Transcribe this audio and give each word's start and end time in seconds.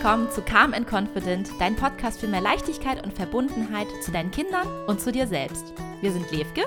willkommen 0.00 0.30
zu 0.30 0.42
Calm 0.42 0.74
and 0.74 0.86
Confident, 0.86 1.50
dein 1.58 1.74
Podcast 1.74 2.20
für 2.20 2.28
mehr 2.28 2.40
Leichtigkeit 2.40 3.04
und 3.04 3.12
Verbundenheit 3.12 3.88
zu 4.00 4.12
deinen 4.12 4.30
Kindern 4.30 4.68
und 4.86 5.00
zu 5.00 5.10
dir 5.10 5.26
selbst. 5.26 5.72
Wir 6.00 6.12
sind 6.12 6.30
Levke 6.30 6.66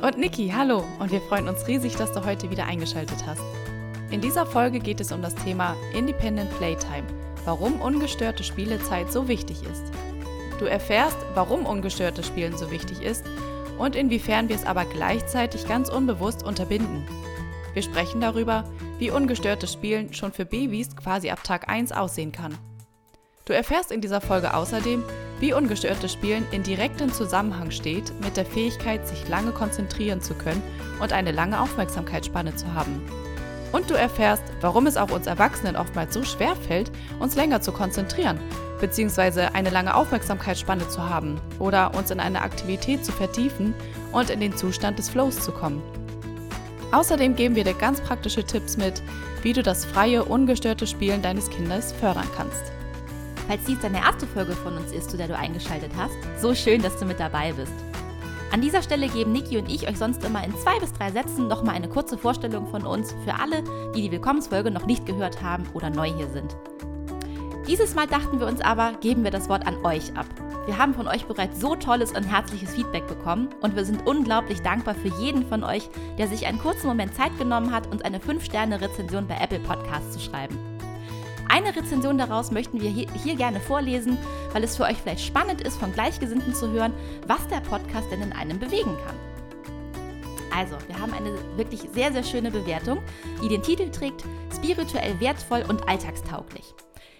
und 0.00 0.16
Niki, 0.16 0.48
hallo 0.48 0.82
und 0.98 1.12
wir 1.12 1.20
freuen 1.20 1.48
uns 1.48 1.68
riesig, 1.68 1.96
dass 1.96 2.14
du 2.14 2.24
heute 2.24 2.50
wieder 2.50 2.64
eingeschaltet 2.64 3.18
hast. 3.26 3.42
In 4.10 4.22
dieser 4.22 4.46
Folge 4.46 4.78
geht 4.78 5.02
es 5.02 5.12
um 5.12 5.20
das 5.20 5.34
Thema 5.34 5.76
Independent 5.92 6.48
Playtime, 6.56 7.04
warum 7.44 7.78
ungestörte 7.78 8.42
Spielezeit 8.42 9.12
so 9.12 9.28
wichtig 9.28 9.62
ist. 9.64 9.92
Du 10.58 10.64
erfährst, 10.64 11.18
warum 11.34 11.66
ungestörtes 11.66 12.26
Spielen 12.26 12.56
so 12.56 12.70
wichtig 12.70 13.02
ist 13.02 13.26
und 13.76 13.96
inwiefern 13.96 14.48
wir 14.48 14.56
es 14.56 14.64
aber 14.64 14.86
gleichzeitig 14.86 15.68
ganz 15.68 15.90
unbewusst 15.90 16.42
unterbinden. 16.42 17.06
Wir 17.74 17.82
sprechen 17.82 18.20
darüber, 18.20 18.64
wie 18.98 19.10
ungestörtes 19.10 19.72
Spielen 19.72 20.12
schon 20.12 20.32
für 20.32 20.44
Babys 20.44 20.94
quasi 20.96 21.30
ab 21.30 21.42
Tag 21.42 21.68
1 21.68 21.92
aussehen 21.92 22.32
kann. 22.32 22.56
Du 23.44 23.52
erfährst 23.52 23.90
in 23.90 24.00
dieser 24.00 24.20
Folge 24.20 24.54
außerdem, 24.54 25.02
wie 25.40 25.52
ungestörtes 25.52 26.12
Spielen 26.12 26.46
in 26.52 26.62
direktem 26.62 27.12
Zusammenhang 27.12 27.72
steht 27.72 28.12
mit 28.22 28.36
der 28.36 28.46
Fähigkeit, 28.46 29.08
sich 29.08 29.28
lange 29.28 29.50
konzentrieren 29.50 30.20
zu 30.20 30.34
können 30.34 30.62
und 31.00 31.12
eine 31.12 31.32
lange 31.32 31.60
Aufmerksamkeitsspanne 31.60 32.54
zu 32.54 32.72
haben. 32.74 33.02
Und 33.72 33.90
du 33.90 33.94
erfährst, 33.94 34.44
warum 34.60 34.86
es 34.86 34.96
auch 34.96 35.10
uns 35.10 35.26
Erwachsenen 35.26 35.76
oftmals 35.76 36.14
so 36.14 36.22
schwer 36.22 36.54
fällt, 36.54 36.92
uns 37.18 37.34
länger 37.34 37.62
zu 37.62 37.72
konzentrieren, 37.72 38.38
beziehungsweise 38.80 39.54
eine 39.54 39.70
lange 39.70 39.96
Aufmerksamkeitsspanne 39.96 40.88
zu 40.88 41.08
haben 41.08 41.40
oder 41.58 41.94
uns 41.94 42.10
in 42.10 42.20
eine 42.20 42.42
Aktivität 42.42 43.04
zu 43.04 43.10
vertiefen 43.10 43.74
und 44.12 44.30
in 44.30 44.40
den 44.40 44.56
Zustand 44.56 44.98
des 44.98 45.08
Flows 45.08 45.40
zu 45.40 45.50
kommen. 45.52 45.82
Außerdem 46.92 47.34
geben 47.34 47.56
wir 47.56 47.64
dir 47.64 47.74
ganz 47.74 48.00
praktische 48.00 48.44
Tipps 48.44 48.76
mit, 48.76 49.02
wie 49.42 49.54
du 49.54 49.62
das 49.62 49.84
freie, 49.84 50.24
ungestörte 50.24 50.86
Spielen 50.86 51.22
deines 51.22 51.48
Kindes 51.48 51.92
fördern 51.92 52.28
kannst. 52.36 52.70
Falls 53.48 53.64
dies 53.64 53.80
deine 53.80 53.98
erste 53.98 54.26
Folge 54.26 54.52
von 54.52 54.76
uns 54.76 54.92
ist, 54.92 55.10
zu 55.10 55.16
der 55.16 55.26
du 55.26 55.36
eingeschaltet 55.36 55.90
hast, 55.96 56.14
so 56.40 56.54
schön, 56.54 56.82
dass 56.82 56.98
du 56.98 57.06
mit 57.06 57.18
dabei 57.18 57.52
bist. 57.54 57.72
An 58.52 58.60
dieser 58.60 58.82
Stelle 58.82 59.08
geben 59.08 59.32
Niki 59.32 59.56
und 59.56 59.70
ich 59.70 59.88
euch 59.88 59.96
sonst 59.96 60.22
immer 60.24 60.44
in 60.44 60.54
zwei 60.58 60.78
bis 60.78 60.92
drei 60.92 61.10
Sätzen 61.10 61.48
nochmal 61.48 61.74
eine 61.74 61.88
kurze 61.88 62.18
Vorstellung 62.18 62.66
von 62.66 62.84
uns 62.84 63.14
für 63.24 63.40
alle, 63.40 63.64
die 63.94 64.02
die 64.02 64.12
Willkommensfolge 64.12 64.70
noch 64.70 64.84
nicht 64.84 65.06
gehört 65.06 65.42
haben 65.42 65.64
oder 65.72 65.88
neu 65.88 66.12
hier 66.12 66.28
sind. 66.28 66.54
Dieses 67.66 67.94
Mal 67.94 68.06
dachten 68.06 68.38
wir 68.38 68.46
uns 68.46 68.60
aber, 68.60 68.92
geben 69.00 69.24
wir 69.24 69.30
das 69.30 69.48
Wort 69.48 69.66
an 69.66 69.82
euch 69.84 70.14
ab. 70.14 70.26
Wir 70.64 70.78
haben 70.78 70.94
von 70.94 71.08
euch 71.08 71.24
bereits 71.26 71.60
so 71.60 71.74
tolles 71.74 72.12
und 72.12 72.22
herzliches 72.22 72.72
Feedback 72.72 73.08
bekommen 73.08 73.48
und 73.62 73.74
wir 73.74 73.84
sind 73.84 74.06
unglaublich 74.06 74.62
dankbar 74.62 74.94
für 74.94 75.08
jeden 75.20 75.44
von 75.48 75.64
euch, 75.64 75.88
der 76.18 76.28
sich 76.28 76.46
einen 76.46 76.60
kurzen 76.60 76.86
Moment 76.86 77.16
Zeit 77.16 77.36
genommen 77.36 77.72
hat, 77.72 77.88
uns 77.88 78.02
eine 78.02 78.20
5-Sterne-Rezension 78.20 79.26
bei 79.26 79.36
Apple 79.38 79.58
Podcasts 79.58 80.12
zu 80.12 80.20
schreiben. 80.20 80.56
Eine 81.48 81.74
Rezension 81.74 82.16
daraus 82.16 82.52
möchten 82.52 82.80
wir 82.80 82.88
hier, 82.88 83.34
gerne 83.34 83.58
vorlesen, 83.58 84.16
weil 84.52 84.62
es 84.62 84.76
für 84.76 84.84
euch 84.84 84.98
vielleicht 84.98 85.26
spannend 85.26 85.62
ist, 85.62 85.78
von 85.78 85.92
Gleichgesinnten 85.92 86.54
zu 86.54 86.70
hören, 86.70 86.92
was 87.26 87.46
der 87.48 87.60
Podcast 87.60 88.12
denn 88.12 88.22
in 88.22 88.32
einem 88.32 88.60
bewegen 88.60 88.96
kann. 89.04 89.16
Also, 90.56 90.76
wir 90.86 90.98
haben 91.00 91.12
eine 91.12 91.34
wirklich 91.56 91.80
sehr, 91.92 92.12
sehr 92.12 92.22
schöne 92.22 92.52
Bewertung, 92.52 92.98
die 93.42 93.48
den 93.48 93.62
Titel 93.62 93.90
trägt 93.90 94.22
Spirituell 94.54 95.18
wertvoll 95.18 95.64
und 95.68 95.88
alltagstauglich. 95.88 96.74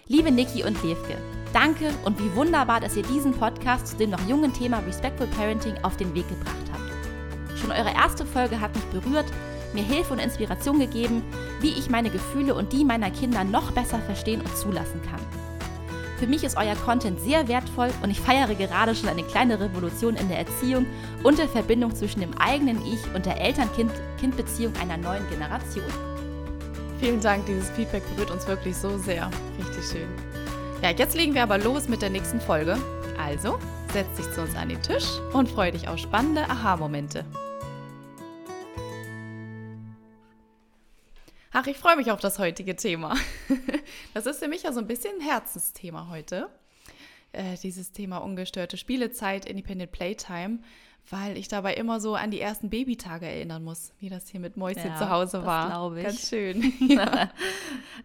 Liebe 0.07 0.31
Niki 0.31 0.63
und 0.63 0.81
Levke, 0.83 1.17
danke 1.53 1.91
und 2.03 2.19
wie 2.19 2.35
wunderbar, 2.35 2.79
dass 2.79 2.97
ihr 2.97 3.03
diesen 3.03 3.31
Podcast 3.33 3.87
zu 3.87 3.97
dem 3.97 4.09
noch 4.09 4.27
jungen 4.27 4.53
Thema 4.53 4.79
Respectful 4.79 5.27
Parenting 5.27 5.75
auf 5.83 5.95
den 5.95 6.13
Weg 6.13 6.27
gebracht 6.27 6.55
habt. 6.71 7.59
Schon 7.59 7.71
eure 7.71 7.93
erste 7.93 8.25
Folge 8.25 8.59
hat 8.59 8.75
mich 8.75 8.83
berührt, 8.85 9.25
mir 9.73 9.83
Hilfe 9.83 10.13
und 10.13 10.19
Inspiration 10.19 10.79
gegeben, 10.79 11.23
wie 11.61 11.71
ich 11.71 11.89
meine 11.89 12.09
Gefühle 12.09 12.55
und 12.55 12.73
die 12.73 12.83
meiner 12.83 13.11
Kinder 13.11 13.43
noch 13.43 13.71
besser 13.71 13.99
verstehen 13.99 14.41
und 14.41 14.55
zulassen 14.57 15.01
kann. 15.09 15.21
Für 16.19 16.27
mich 16.27 16.43
ist 16.43 16.57
euer 16.57 16.75
Content 16.75 17.19
sehr 17.19 17.47
wertvoll 17.47 17.89
und 18.01 18.09
ich 18.09 18.19
feiere 18.19 18.53
gerade 18.55 18.95
schon 18.95 19.09
eine 19.09 19.23
kleine 19.23 19.59
Revolution 19.59 20.15
in 20.15 20.29
der 20.29 20.39
Erziehung 20.39 20.85
und 21.23 21.37
der 21.37 21.49
Verbindung 21.49 21.93
zwischen 21.95 22.21
dem 22.21 22.37
eigenen 22.37 22.81
Ich 22.85 23.13
und 23.13 23.25
der 23.25 23.41
Eltern-Kind-Beziehung 23.41 24.73
einer 24.81 24.97
neuen 24.97 25.27
Generation. 25.29 25.83
Vielen 26.99 27.19
Dank, 27.19 27.45
dieses 27.45 27.69
Feedback 27.71 28.03
berührt 28.15 28.31
uns 28.31 28.47
wirklich 28.47 28.77
so 28.77 28.97
sehr. 28.97 29.29
Richtig 29.59 29.83
schön. 29.83 30.32
Ja, 30.83 30.89
jetzt 30.89 31.15
legen 31.15 31.33
wir 31.33 31.43
aber 31.43 31.57
los 31.57 31.87
mit 31.87 32.01
der 32.01 32.09
nächsten 32.09 32.41
Folge. 32.41 32.77
Also, 33.17 33.57
setz 33.93 34.17
dich 34.17 34.29
zu 34.33 34.41
uns 34.41 34.53
an 34.53 34.67
den 34.67 34.81
Tisch 34.81 35.05
und 35.31 35.47
freu 35.47 35.71
dich 35.71 35.87
auf 35.87 35.97
spannende 35.97 36.41
Aha-Momente. 36.41 37.23
Ach, 41.53 41.65
ich 41.67 41.77
freue 41.77 41.95
mich 41.95 42.11
auf 42.11 42.19
das 42.19 42.37
heutige 42.37 42.75
Thema. 42.75 43.15
Das 44.13 44.25
ist 44.25 44.39
für 44.39 44.49
mich 44.49 44.63
ja 44.63 44.73
so 44.73 44.81
ein 44.81 44.87
bisschen 44.87 45.21
ein 45.21 45.25
Herzensthema 45.25 46.09
heute. 46.09 46.49
Äh, 47.31 47.55
dieses 47.63 47.93
Thema 47.93 48.17
ungestörte 48.17 48.75
Spielezeit, 48.75 49.45
Independent 49.45 49.93
Playtime 49.93 50.59
weil 51.09 51.37
ich 51.37 51.47
dabei 51.47 51.73
immer 51.75 51.99
so 51.99 52.15
an 52.15 52.31
die 52.31 52.39
ersten 52.39 52.69
Babytage 52.69 53.25
erinnern 53.25 53.63
muss, 53.63 53.91
wie 53.99 54.09
das 54.09 54.29
hier 54.29 54.39
mit 54.39 54.57
Mäuschen 54.57 54.91
ja, 54.91 54.97
zu 54.97 55.09
Hause 55.09 55.45
war. 55.45 55.67
Glaube 55.67 55.99
ich. 55.99 56.05
Ganz 56.05 56.29
schön. 56.29 56.73
ja. 56.87 57.29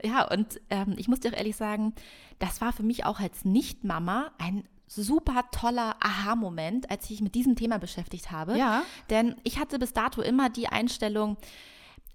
ja, 0.02 0.30
und 0.30 0.60
ähm, 0.70 0.94
ich 0.96 1.08
muss 1.08 1.20
dir 1.20 1.32
auch 1.32 1.36
ehrlich 1.36 1.56
sagen, 1.56 1.94
das 2.38 2.60
war 2.60 2.72
für 2.72 2.82
mich 2.82 3.04
auch 3.04 3.20
als 3.20 3.44
Nicht-Mama 3.44 4.30
ein 4.38 4.64
super 4.86 5.44
toller 5.52 5.96
Aha-Moment, 6.00 6.90
als 6.90 7.04
ich 7.04 7.10
mich 7.10 7.20
mit 7.20 7.34
diesem 7.34 7.56
Thema 7.56 7.78
beschäftigt 7.78 8.30
habe. 8.30 8.56
Ja. 8.56 8.82
Denn 9.10 9.36
ich 9.44 9.58
hatte 9.58 9.78
bis 9.78 9.92
dato 9.92 10.22
immer 10.22 10.50
die 10.50 10.68
Einstellung, 10.68 11.36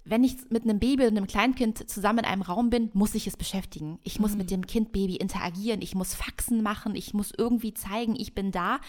wenn 0.06 0.24
ich 0.24 0.36
mit 0.50 0.64
einem 0.64 0.80
Baby 0.80 1.04
und 1.04 1.18
einem 1.18 1.28
Kleinkind 1.28 1.90
zusammen 1.90 2.20
in 2.20 2.26
einem 2.26 2.42
Raum 2.42 2.70
bin, 2.70 2.90
muss 2.94 3.16
ich 3.16 3.28
es 3.28 3.38
beschäftigen. 3.38 4.00
Ich 4.04 4.20
muss 4.20 4.32
mhm. 4.32 4.40
mit 4.40 4.52
dem 4.52 4.68
Kind 4.68 4.92
Baby 4.92 5.16
interagieren, 5.16 5.82
ich 5.82 5.96
muss 5.96 6.14
Faxen 6.14 6.62
machen, 6.62 6.96
ich 6.96 7.14
muss 7.14 7.32
irgendwie 7.38 7.74
zeigen, 7.74 8.16
ich 8.18 8.36
bin 8.36 8.52
da. 8.52 8.80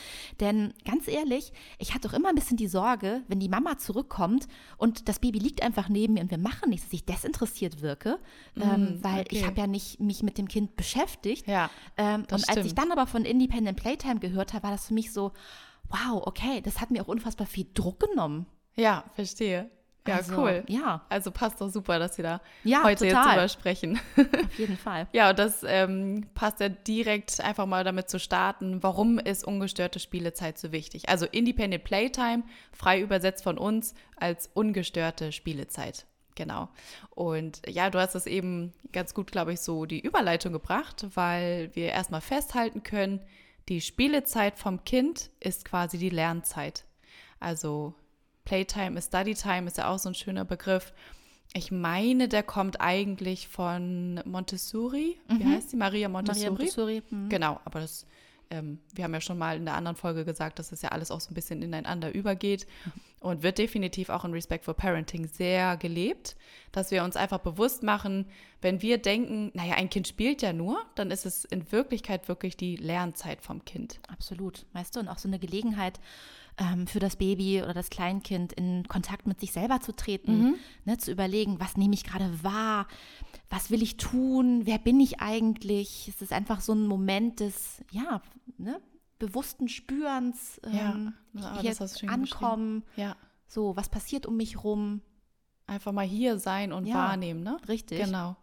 Denn 0.41 0.75
ganz 0.85 1.07
ehrlich, 1.07 1.53
ich 1.79 1.95
hatte 1.95 2.09
auch 2.09 2.15
immer 2.15 2.31
ein 2.31 2.35
bisschen 2.35 2.57
die 2.57 2.67
Sorge, 2.67 3.23
wenn 3.29 3.39
die 3.39 3.49
Mama 3.49 3.79
zurückkommt 3.79 4.49
und 4.77 5.09
das 5.09 5.21
Baby 5.21 5.39
liegt 5.39 5.63
einfach 5.63 5.89
neben 5.89 6.15
mir 6.15 6.21
und 6.21 6.31
wir 6.31 6.39
machen 6.39 6.71
nichts, 6.71 6.87
dass 6.87 6.95
ich 6.95 7.05
desinteressiert 7.05 7.81
wirke, 7.81 8.19
mhm, 8.57 8.63
ähm, 8.63 8.99
weil 9.03 9.21
okay. 9.21 9.37
ich 9.37 9.47
habe 9.47 9.61
ja 9.61 9.67
nicht 9.67 10.01
mich 10.01 10.23
mit 10.23 10.37
dem 10.37 10.49
Kind 10.49 10.77
beschäftigt. 10.77 11.47
Ja, 11.47 11.71
ähm, 11.97 12.23
und 12.23 12.33
als 12.33 12.43
stimmt. 12.43 12.67
ich 12.67 12.75
dann 12.75 12.91
aber 12.91 13.07
von 13.07 13.25
Independent 13.25 13.79
Playtime 13.79 14.19
gehört 14.19 14.53
habe, 14.53 14.65
war 14.65 14.71
das 14.73 14.87
für 14.87 14.95
mich 14.95 15.13
so, 15.13 15.33
wow, 15.89 16.23
okay, 16.27 16.61
das 16.61 16.81
hat 16.81 16.91
mir 16.91 17.03
auch 17.03 17.09
unfassbar 17.09 17.47
viel 17.47 17.67
Druck 17.73 18.01
genommen. 18.01 18.47
Ja, 18.77 19.05
verstehe. 19.15 19.71
Ja, 20.07 20.17
also, 20.17 20.37
cool. 20.37 20.65
Ja. 20.69 21.03
Also 21.09 21.31
passt 21.31 21.61
doch 21.61 21.71
super, 21.71 21.99
dass 21.99 22.19
wir 22.19 22.23
da 22.25 22.41
ja, 22.63 22.83
heute 22.83 23.07
total. 23.07 23.25
jetzt 23.25 23.33
drüber 23.33 23.49
sprechen. 23.49 24.01
Auf 24.17 24.59
jeden 24.59 24.77
Fall. 24.77 25.09
ja, 25.13 25.31
und 25.31 25.39
das 25.39 25.65
ähm, 25.67 26.27
passt 26.35 26.61
ja 26.61 26.69
direkt 26.69 27.41
einfach 27.41 27.67
mal 27.67 27.85
damit 27.85 28.11
zu 28.11 28.19
starten, 28.21 28.83
warum 28.83 29.19
ist 29.19 29.45
ungestörte 29.45 29.99
Spielezeit 29.99 30.59
so 30.59 30.73
wichtig? 30.73 31.09
Also 31.09 31.27
Independent 31.27 31.85
Playtime, 31.85 32.43
frei 32.73 33.01
übersetzt 33.01 33.45
von 33.45 33.57
uns 33.57 33.95
als 34.17 34.51
ungestörte 34.53 35.33
Spielezeit. 35.33 36.07
Genau. 36.35 36.69
Und 37.11 37.63
ja, 37.67 37.89
du 37.91 37.99
hast 37.99 38.15
es 38.15 38.27
eben 38.27 38.73
ganz 38.93 39.15
gut, 39.15 39.33
glaube 39.33 39.53
ich, 39.55 39.61
so 39.61 39.87
die 39.87 40.01
Überleitung 40.01 40.53
gebracht, 40.53 41.07
weil 41.15 41.71
wir 41.75 41.91
erstmal 41.91 42.21
festhalten 42.21 42.83
können, 42.83 43.21
die 43.69 43.81
Spielezeit 43.81 44.59
vom 44.59 44.85
Kind 44.85 45.31
ist 45.41 45.65
quasi 45.65 45.97
die 45.97 46.11
Lernzeit. 46.11 46.85
Also 47.41 47.95
Playtime 48.45 48.99
ist 48.99 49.09
Studytime, 49.09 49.67
ist 49.67 49.79
ja 49.79 49.89
auch 49.89 49.99
so 49.99 50.11
ein 50.11 50.15
schöner 50.15 50.45
Begriff. 50.45 50.93
Ich 51.55 51.71
meine, 51.71 52.29
der 52.29 52.43
kommt 52.43 52.81
eigentlich 52.81 53.49
von 53.49 54.21
Montessori. 54.25 55.17
Mhm. 55.29 55.39
Wie 55.39 55.45
heißt 55.45 55.73
die? 55.73 55.77
Maria 55.77 56.09
Montessori. 56.09 56.51
Maria 56.51 56.59
Montessori. 56.59 57.03
Mhm. 57.11 57.29
Genau, 57.29 57.61
aber 57.65 57.81
das, 57.81 58.07
ähm, 58.51 58.81
wir 58.93 59.05
haben 59.05 59.15
ja 59.15 59.21
schon 59.21 59.39
mal 59.39 59.57
in 59.57 59.65
der 59.65 59.75
anderen 59.75 59.97
Folge 59.97 60.25
gesagt, 60.25 60.59
dass 60.59 60.73
es 60.73 60.83
ja 60.83 60.91
alles 60.91 61.11
auch 61.11 61.21
so 61.21 61.31
ein 61.31 61.35
bisschen 61.35 61.63
ineinander 61.63 62.13
übergeht 62.13 62.67
mhm. 62.85 62.93
und 63.21 63.43
wird 63.45 63.59
definitiv 63.59 64.09
auch 64.09 64.25
in 64.25 64.33
Respectful 64.33 64.75
Parenting 64.75 65.29
sehr 65.29 65.77
gelebt, 65.77 66.37
dass 66.73 66.91
wir 66.91 67.05
uns 67.05 67.17
einfach 67.17 67.39
bewusst 67.39 67.85
machen, 67.85 68.27
wenn 68.61 68.83
wir 68.83 68.99
denken, 68.99 69.53
naja, 69.55 69.75
ein 69.75 69.91
Kind 69.91 70.09
spielt 70.09 70.43
ja 70.43 70.53
nur, 70.53 70.85
dann 70.97 71.13
ist 71.13 71.25
es 71.25 71.45
in 71.45 71.71
Wirklichkeit 71.71 72.27
wirklich 72.27 72.57
die 72.57 72.77
Lernzeit 72.77 73.43
vom 73.43 73.65
Kind. 73.65 74.01
Absolut, 74.09 74.67
weißt 74.73 74.97
du, 74.97 75.01
und 75.01 75.09
auch 75.09 75.19
so 75.19 75.29
eine 75.29 75.39
Gelegenheit, 75.39 76.01
ähm, 76.59 76.87
für 76.87 77.01
das 77.01 77.17
Baby 77.17 77.63
oder 77.63 77.75
das 77.75 77.91
Kleinkind 77.91 78.53
in 78.53 78.87
Kontakt 78.87 79.27
mit 79.27 79.41
sich 79.41 79.53
selber 79.53 79.81
zu 79.81 79.95
treten, 79.95 80.39
mhm. 80.39 80.55
ne, 80.85 80.99
zu 80.99 81.11
überlegen, 81.11 81.59
was 81.61 81.77
nehme 81.77 81.95
ich 81.95 82.05
gerade 82.05 82.43
wahr, 82.43 82.87
was 83.51 83.71
will 83.71 83.83
ich 83.83 83.97
tun, 83.97 84.63
wer 84.65 84.79
bin 84.79 85.01
ich 85.01 85.21
eigentlich. 85.21 86.09
Es 86.09 86.23
ist 86.23 86.33
einfach 86.33 86.61
so 86.61 86.73
ein 86.73 86.87
Moment 86.87 87.41
des, 87.41 87.83
ja, 87.91 88.23
ne, 88.59 88.81
bewussten 89.19 89.69
Spürens, 89.69 90.61
ähm, 90.65 91.15
ja, 91.33 91.61
hier 91.61 91.77
ankommen, 92.07 92.85
ja. 92.97 93.17
so, 93.47 93.77
was 93.77 93.89
passiert 93.89 94.27
um 94.27 94.37
mich 94.37 94.63
rum. 94.63 95.01
Einfach 95.67 95.93
mal 95.93 96.07
hier 96.07 96.39
sein 96.39 96.75
und 96.75 96.85
ja, 96.85 96.95
wahrnehmen, 96.95 97.43
ne? 97.43 97.57
Richtig. 97.69 98.05
Genau. 98.05 98.37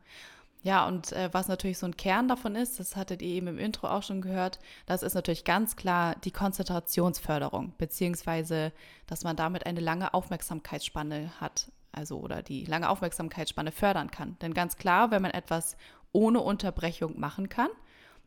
Ja, 0.63 0.87
und 0.87 1.11
äh, 1.11 1.29
was 1.31 1.47
natürlich 1.47 1.79
so 1.79 1.87
ein 1.87 1.97
Kern 1.97 2.27
davon 2.27 2.55
ist, 2.55 2.79
das 2.79 2.95
hattet 2.95 3.21
ihr 3.21 3.29
eben 3.29 3.47
im 3.47 3.57
Intro 3.57 3.87
auch 3.87 4.03
schon 4.03 4.21
gehört, 4.21 4.59
das 4.85 5.01
ist 5.01 5.15
natürlich 5.15 5.43
ganz 5.43 5.75
klar 5.75 6.15
die 6.23 6.31
Konzentrationsförderung, 6.31 7.73
beziehungsweise, 7.77 8.71
dass 9.07 9.23
man 9.23 9.35
damit 9.35 9.65
eine 9.65 9.79
lange 9.79 10.13
Aufmerksamkeitsspanne 10.13 11.31
hat, 11.39 11.71
also 11.91 12.19
oder 12.19 12.43
die 12.43 12.65
lange 12.65 12.89
Aufmerksamkeitsspanne 12.89 13.71
fördern 13.71 14.11
kann. 14.11 14.37
Denn 14.41 14.53
ganz 14.53 14.77
klar, 14.77 15.09
wenn 15.09 15.23
man 15.23 15.31
etwas 15.31 15.77
ohne 16.11 16.41
Unterbrechung 16.41 17.19
machen 17.19 17.49
kann, 17.49 17.69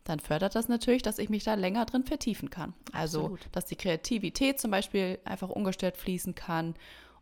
dann 0.03 0.19
fördert 0.19 0.55
das 0.55 0.69
natürlich, 0.69 1.03
dass 1.03 1.19
ich 1.19 1.31
mich 1.31 1.45
da 1.45 1.55
länger 1.55 1.87
drin 1.87 2.05
vertiefen 2.05 2.51
kann. 2.51 2.75
Also, 2.93 3.21
Absolut. 3.21 3.41
dass 3.53 3.65
die 3.67 3.77
Kreativität 3.77 4.61
zum 4.61 4.71
Beispiel 4.71 5.19
einfach 5.25 5.49
ungestört 5.49 5.97
fließen 5.97 6.35
kann 6.35 6.75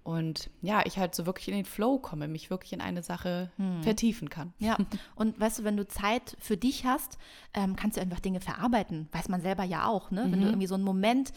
und 0.04 0.50
ja, 0.60 0.82
ich 0.84 0.99
halt 0.99 1.14
so 1.14 1.26
wirklich 1.26 1.49
in 1.49 1.54
den 1.54 1.64
Flow 1.64 1.99
komme, 1.99 2.26
mich 2.28 2.50
wirklich 2.50 2.72
in 2.72 2.81
eine 2.81 3.02
Sache 3.02 3.50
Hm. 3.56 3.82
vertiefen 3.82 4.28
kann. 4.31 4.52
Ja, 4.58 4.76
und 5.14 5.38
weißt 5.38 5.60
du, 5.60 5.64
wenn 5.64 5.76
du 5.76 5.87
Zeit 5.87 6.37
für 6.40 6.56
dich 6.56 6.84
hast, 6.84 7.19
ähm, 7.54 7.76
kannst 7.76 7.96
du 7.96 8.00
einfach 8.00 8.20
Dinge 8.20 8.40
verarbeiten. 8.40 9.08
Weiß 9.12 9.28
man 9.28 9.40
selber 9.43 9.64
ja 9.64 9.87
auch, 9.87 10.10
ne? 10.10 10.26
Wenn 10.31 10.40
du 10.40 10.46
irgendwie 10.46 10.66
so 10.66 10.75
einen 10.75 10.84
Moment 10.84 11.32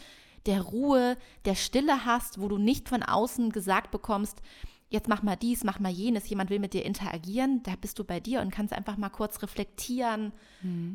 der 0.46 0.60
Ruhe, 0.62 1.16
der 1.44 1.54
Stille 1.56 2.04
hast, 2.04 2.40
wo 2.40 2.48
du 2.48 2.58
nicht 2.58 2.88
von 2.88 3.02
außen 3.02 3.50
gesagt 3.50 3.90
bekommst, 3.90 4.42
jetzt 4.88 5.08
mach 5.08 5.22
mal 5.22 5.36
dies, 5.36 5.64
mach 5.64 5.78
mal 5.80 5.90
jenes, 5.90 6.28
jemand 6.28 6.48
will 6.50 6.58
mit 6.60 6.72
dir 6.72 6.84
interagieren, 6.84 7.62
da 7.64 7.72
bist 7.80 7.98
du 7.98 8.04
bei 8.04 8.20
dir 8.20 8.40
und 8.40 8.50
kannst 8.50 8.72
einfach 8.72 8.96
mal 8.96 9.08
kurz 9.08 9.42
reflektieren, 9.42 10.32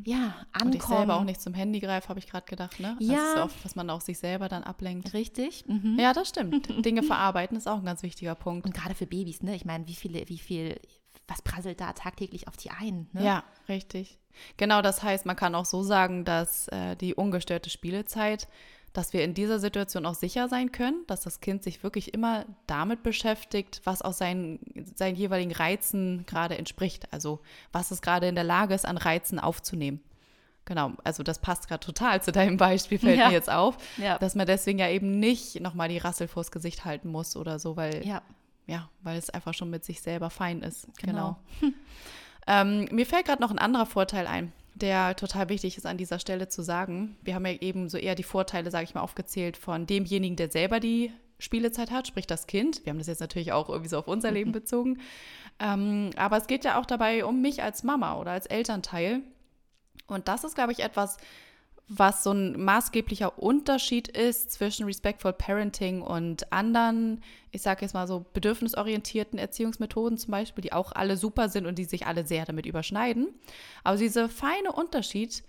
ja, 0.04 0.34
ankommen. 0.52 0.66
Und 0.66 0.74
ich 0.74 0.82
selber 0.82 1.16
auch 1.16 1.24
nicht 1.24 1.40
zum 1.40 1.54
Handy 1.54 1.80
greife, 1.80 2.08
habe 2.08 2.18
ich 2.18 2.26
gerade 2.26 2.46
gedacht, 2.46 2.78
ne? 2.80 2.96
Das 2.98 3.06
Ja. 3.08 3.14
ist 3.16 3.34
so 3.34 3.42
oft, 3.42 3.64
dass 3.64 3.74
man 3.74 3.88
auch 3.90 4.00
sich 4.00 4.18
selber 4.18 4.48
dann 4.48 4.64
ablenkt. 4.64 5.12
Richtig. 5.12 5.64
Mhm. 5.66 5.96
Ja, 5.98 6.12
das 6.12 6.28
stimmt. 6.30 6.68
Dinge 6.86 7.02
verarbeiten 7.02 7.56
ist 7.56 7.68
auch 7.68 7.78
ein 7.78 7.84
ganz 7.84 8.02
wichtiger 8.02 8.34
Punkt. 8.34 8.66
Und 8.66 8.74
gerade 8.74 8.94
für 8.94 9.06
Babys, 9.06 9.42
ne? 9.42 9.54
Ich 9.54 9.64
meine, 9.64 9.86
wie 9.86 9.94
viele, 9.94 10.28
wie 10.28 10.38
viel, 10.38 10.80
was 11.28 11.42
prasselt 11.42 11.80
da 11.80 11.92
tagtäglich 11.92 12.48
auf 12.48 12.56
die 12.56 12.70
ein? 12.70 13.08
Ne? 13.12 13.24
Ja, 13.24 13.44
richtig. 13.68 14.18
Genau, 14.56 14.80
das 14.82 15.02
heißt, 15.02 15.26
man 15.26 15.36
kann 15.36 15.54
auch 15.54 15.66
so 15.66 15.82
sagen, 15.82 16.24
dass 16.24 16.68
äh, 16.68 16.96
die 16.96 17.14
ungestörte 17.14 17.68
Spielezeit, 17.70 18.48
dass 18.92 19.12
wir 19.12 19.24
in 19.24 19.32
dieser 19.34 19.58
Situation 19.58 20.04
auch 20.06 20.14
sicher 20.14 20.48
sein 20.48 20.70
können, 20.72 21.04
dass 21.06 21.22
das 21.22 21.40
Kind 21.40 21.62
sich 21.62 21.82
wirklich 21.82 22.12
immer 22.12 22.44
damit 22.66 23.02
beschäftigt, 23.02 23.80
was 23.84 24.02
aus 24.02 24.18
seinen, 24.18 24.58
seinen 24.94 25.16
jeweiligen 25.16 25.52
Reizen 25.52 26.24
gerade 26.26 26.58
entspricht. 26.58 27.10
Also 27.12 27.40
was 27.72 27.90
es 27.90 28.02
gerade 28.02 28.28
in 28.28 28.34
der 28.34 28.44
Lage 28.44 28.74
ist, 28.74 28.84
an 28.86 28.98
Reizen 28.98 29.38
aufzunehmen. 29.38 30.00
Genau, 30.64 30.92
also 31.02 31.22
das 31.22 31.40
passt 31.40 31.66
gerade 31.68 31.84
total 31.84 32.22
zu 32.22 32.30
deinem 32.32 32.56
Beispiel, 32.56 32.98
fällt 32.98 33.18
Ja. 33.18 33.28
mir 33.28 33.32
jetzt 33.32 33.50
auf, 33.50 33.76
Ja. 33.96 34.18
dass 34.18 34.34
man 34.36 34.46
deswegen 34.46 34.78
ja 34.78 34.88
eben 34.88 35.18
nicht 35.18 35.60
nochmal 35.60 35.88
die 35.88 35.98
Rassel 35.98 36.28
vors 36.28 36.52
Gesicht 36.52 36.84
halten 36.84 37.08
muss 37.08 37.34
oder 37.34 37.58
so, 37.58 37.76
weil 37.76 38.06
Ja, 38.06 38.22
ja, 38.66 38.88
weil 39.02 39.18
es 39.18 39.28
einfach 39.30 39.54
schon 39.54 39.70
mit 39.70 39.84
sich 39.84 40.02
selber 40.02 40.30
fein 40.30 40.62
ist. 40.62 40.86
Genau. 40.98 41.36
Genau. 41.60 41.72
ähm, 42.46 42.84
mir 42.92 43.06
fällt 43.06 43.26
gerade 43.26 43.42
noch 43.42 43.50
ein 43.50 43.58
anderer 43.58 43.86
Vorteil 43.86 44.26
ein, 44.28 44.52
der 44.74 45.16
total 45.16 45.48
wichtig 45.48 45.76
ist 45.76 45.86
an 45.86 45.98
dieser 45.98 46.18
Stelle 46.18 46.48
zu 46.48 46.62
sagen. 46.62 47.16
Wir 47.22 47.34
haben 47.34 47.46
ja 47.46 47.52
eben 47.52 47.88
so 47.88 47.98
eher 47.98 48.14
die 48.14 48.22
Vorteile, 48.22 48.70
sage 48.70 48.84
ich 48.84 48.94
mal, 48.94 49.02
aufgezählt 49.02 49.56
von 49.56 49.86
demjenigen, 49.86 50.36
der 50.36 50.50
selber 50.50 50.80
die 50.80 51.12
Spielezeit 51.38 51.90
hat, 51.90 52.06
sprich 52.06 52.26
das 52.26 52.46
Kind. 52.46 52.84
Wir 52.84 52.90
haben 52.90 52.98
das 52.98 53.08
jetzt 53.08 53.20
natürlich 53.20 53.52
auch 53.52 53.68
irgendwie 53.68 53.88
so 53.88 53.98
auf 53.98 54.08
unser 54.08 54.30
Leben 54.30 54.52
bezogen. 54.52 55.00
Ähm, 55.58 56.10
aber 56.16 56.36
es 56.36 56.46
geht 56.46 56.64
ja 56.64 56.80
auch 56.80 56.86
dabei 56.86 57.24
um 57.24 57.42
mich 57.42 57.62
als 57.62 57.82
Mama 57.82 58.18
oder 58.18 58.30
als 58.30 58.46
Elternteil. 58.46 59.20
Und 60.06 60.28
das 60.28 60.44
ist, 60.44 60.54
glaube 60.54 60.72
ich, 60.72 60.80
etwas, 60.80 61.18
was 61.94 62.22
so 62.22 62.32
ein 62.32 62.62
maßgeblicher 62.64 63.38
Unterschied 63.38 64.08
ist 64.08 64.50
zwischen 64.52 64.86
Respectful 64.86 65.32
Parenting 65.32 66.00
und 66.00 66.50
anderen, 66.50 67.22
ich 67.50 67.60
sage 67.60 67.82
jetzt 67.82 67.92
mal 67.92 68.06
so 68.06 68.24
bedürfnisorientierten 68.32 69.38
Erziehungsmethoden 69.38 70.16
zum 70.16 70.30
Beispiel, 70.30 70.62
die 70.62 70.72
auch 70.72 70.92
alle 70.92 71.16
super 71.18 71.50
sind 71.50 71.66
und 71.66 71.78
die 71.78 71.84
sich 71.84 72.06
alle 72.06 72.26
sehr 72.26 72.46
damit 72.46 72.64
überschneiden. 72.64 73.28
Aber 73.84 73.98
dieser 73.98 74.30
feine 74.30 74.72
Unterschied, 74.72 75.44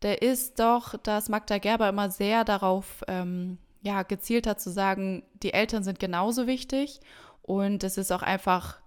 der 0.00 0.22
ist 0.22 0.58
doch, 0.58 0.96
dass 0.98 1.28
Magda 1.28 1.58
Gerber 1.58 1.90
immer 1.90 2.10
sehr 2.10 2.44
darauf 2.44 3.04
ähm, 3.06 3.58
ja, 3.82 4.02
gezielt 4.02 4.46
hat 4.46 4.60
zu 4.60 4.70
sagen, 4.70 5.24
die 5.42 5.52
Eltern 5.52 5.84
sind 5.84 6.00
genauso 6.00 6.46
wichtig 6.46 7.00
und 7.42 7.84
es 7.84 7.98
ist 7.98 8.12
auch 8.12 8.22
einfach 8.22 8.78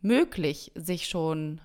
möglich, 0.00 0.72
sich 0.74 1.06
schon, 1.06 1.60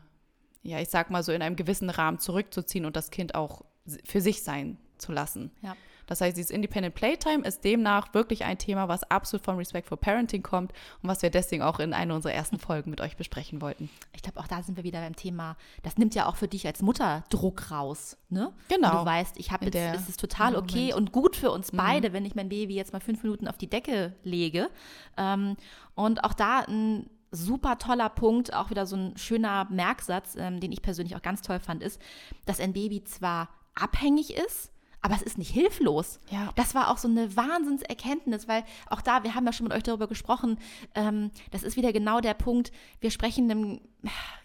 ja, 0.64 0.80
ich 0.80 0.90
sag 0.90 1.12
mal 1.12 1.24
so 1.24 1.32
in 1.32 1.42
einem 1.42 1.56
gewissen 1.56 1.90
Rahmen 1.90 2.20
zurückzuziehen 2.20 2.86
und 2.86 2.96
das 2.96 3.10
Kind 3.12 3.36
auch 3.36 3.64
für 4.06 4.22
sich 4.22 4.44
sein 4.44 4.78
zu 4.98 5.12
lassen. 5.12 5.52
ja. 5.62 5.76
Das 6.08 6.20
heißt, 6.20 6.36
dieses 6.36 6.52
Independent 6.52 6.94
Playtime 6.94 7.46
ist 7.48 7.64
demnach 7.64 8.14
wirklich 8.14 8.44
ein 8.44 8.58
Thema, 8.58 8.90
was 8.90 9.04
absolut 9.10 9.46
vom 9.46 9.56
Respectful 9.56 9.98
Parenting 9.98 10.44
kommt 10.44 10.74
und 11.02 11.08
was 11.08 11.22
wir 11.22 11.30
deswegen 11.30 11.64
auch 11.64 11.80
in 11.80 11.94
einer 11.94 12.14
unserer 12.16 12.34
ersten 12.34 12.60
Folgen 12.60 12.90
mit 12.90 13.00
euch 13.00 13.16
besprechen 13.16 13.62
wollten. 13.62 13.90
Ich 14.12 14.22
glaube, 14.22 14.38
auch 14.42 14.48
da 14.48 14.62
sind 14.62 14.76
wir 14.76 14.84
wieder 14.84 15.00
beim 15.00 15.16
Thema. 15.16 15.56
Das 15.84 15.98
nimmt 15.98 16.14
ja 16.14 16.26
auch 16.26 16.36
für 16.36 16.50
dich 16.50 16.68
als 16.68 16.82
Mutter 16.82 17.24
Druck 17.30 17.72
raus, 17.72 18.18
ne? 18.28 18.52
Genau. 18.68 18.90
Wenn 18.90 18.98
du 18.98 19.06
weißt, 19.06 19.40
ich 19.40 19.52
habe 19.52 19.66
jetzt, 19.66 19.76
der- 19.76 19.94
es 19.94 20.10
ist 20.10 20.20
total 20.20 20.54
im 20.54 20.60
okay 20.60 20.74
Moment. 20.74 20.92
Mhm. 20.92 20.98
und 20.98 21.12
gut 21.14 21.36
für 21.38 21.52
uns 21.52 21.72
beide, 21.72 22.12
wenn 22.12 22.26
ich 22.26 22.36
mein 22.36 22.50
Baby 22.50 22.76
jetzt 22.76 22.92
mal 22.92 23.00
fünf 23.00 23.24
Minuten 23.24 23.48
auf 23.48 23.58
die 23.58 23.70
Decke 23.70 24.14
lege. 24.24 24.70
Ähm, 25.16 25.56
und 25.96 26.26
auch 26.26 26.34
da 26.34 26.60
ein 26.68 27.10
super 27.32 27.78
toller 27.78 28.10
Punkt, 28.10 28.54
auch 28.54 28.70
wieder 28.70 28.86
so 28.86 28.98
ein 28.98 29.16
schöner 29.16 29.66
Merksatz, 29.70 30.36
ähm, 30.38 30.60
den 30.60 30.74
ich 30.74 30.82
persönlich 30.82 31.16
auch 31.16 31.22
ganz 31.22 31.42
toll 31.42 31.60
fand, 31.60 31.82
ist, 31.84 32.02
dass 32.46 32.60
ein 32.60 32.74
Baby 32.74 33.02
zwar 33.06 33.48
abhängig 33.76 34.34
ist, 34.34 34.72
aber 35.02 35.16
es 35.16 35.22
ist 35.22 35.38
nicht 35.38 35.52
hilflos. 35.52 36.20
Ja. 36.30 36.52
Das 36.56 36.76
war 36.76 36.92
auch 36.92 36.98
so 36.98 37.08
eine 37.08 37.36
Wahnsinnserkenntnis, 37.36 38.48
weil 38.48 38.64
auch 38.88 39.02
da, 39.02 39.24
wir 39.24 39.34
haben 39.34 39.46
ja 39.46 39.54
schon 39.54 39.68
mit 39.68 39.76
euch 39.76 39.84
darüber 39.84 40.08
gesprochen, 40.08 40.60
ähm, 40.94 41.32
das 41.50 41.64
ist 41.64 41.76
wieder 41.76 41.92
genau 41.92 42.22
der 42.22 42.36
Punkt, 42.36 42.72
wir 43.00 43.12
sprechen 43.12 43.50
einem 43.50 43.82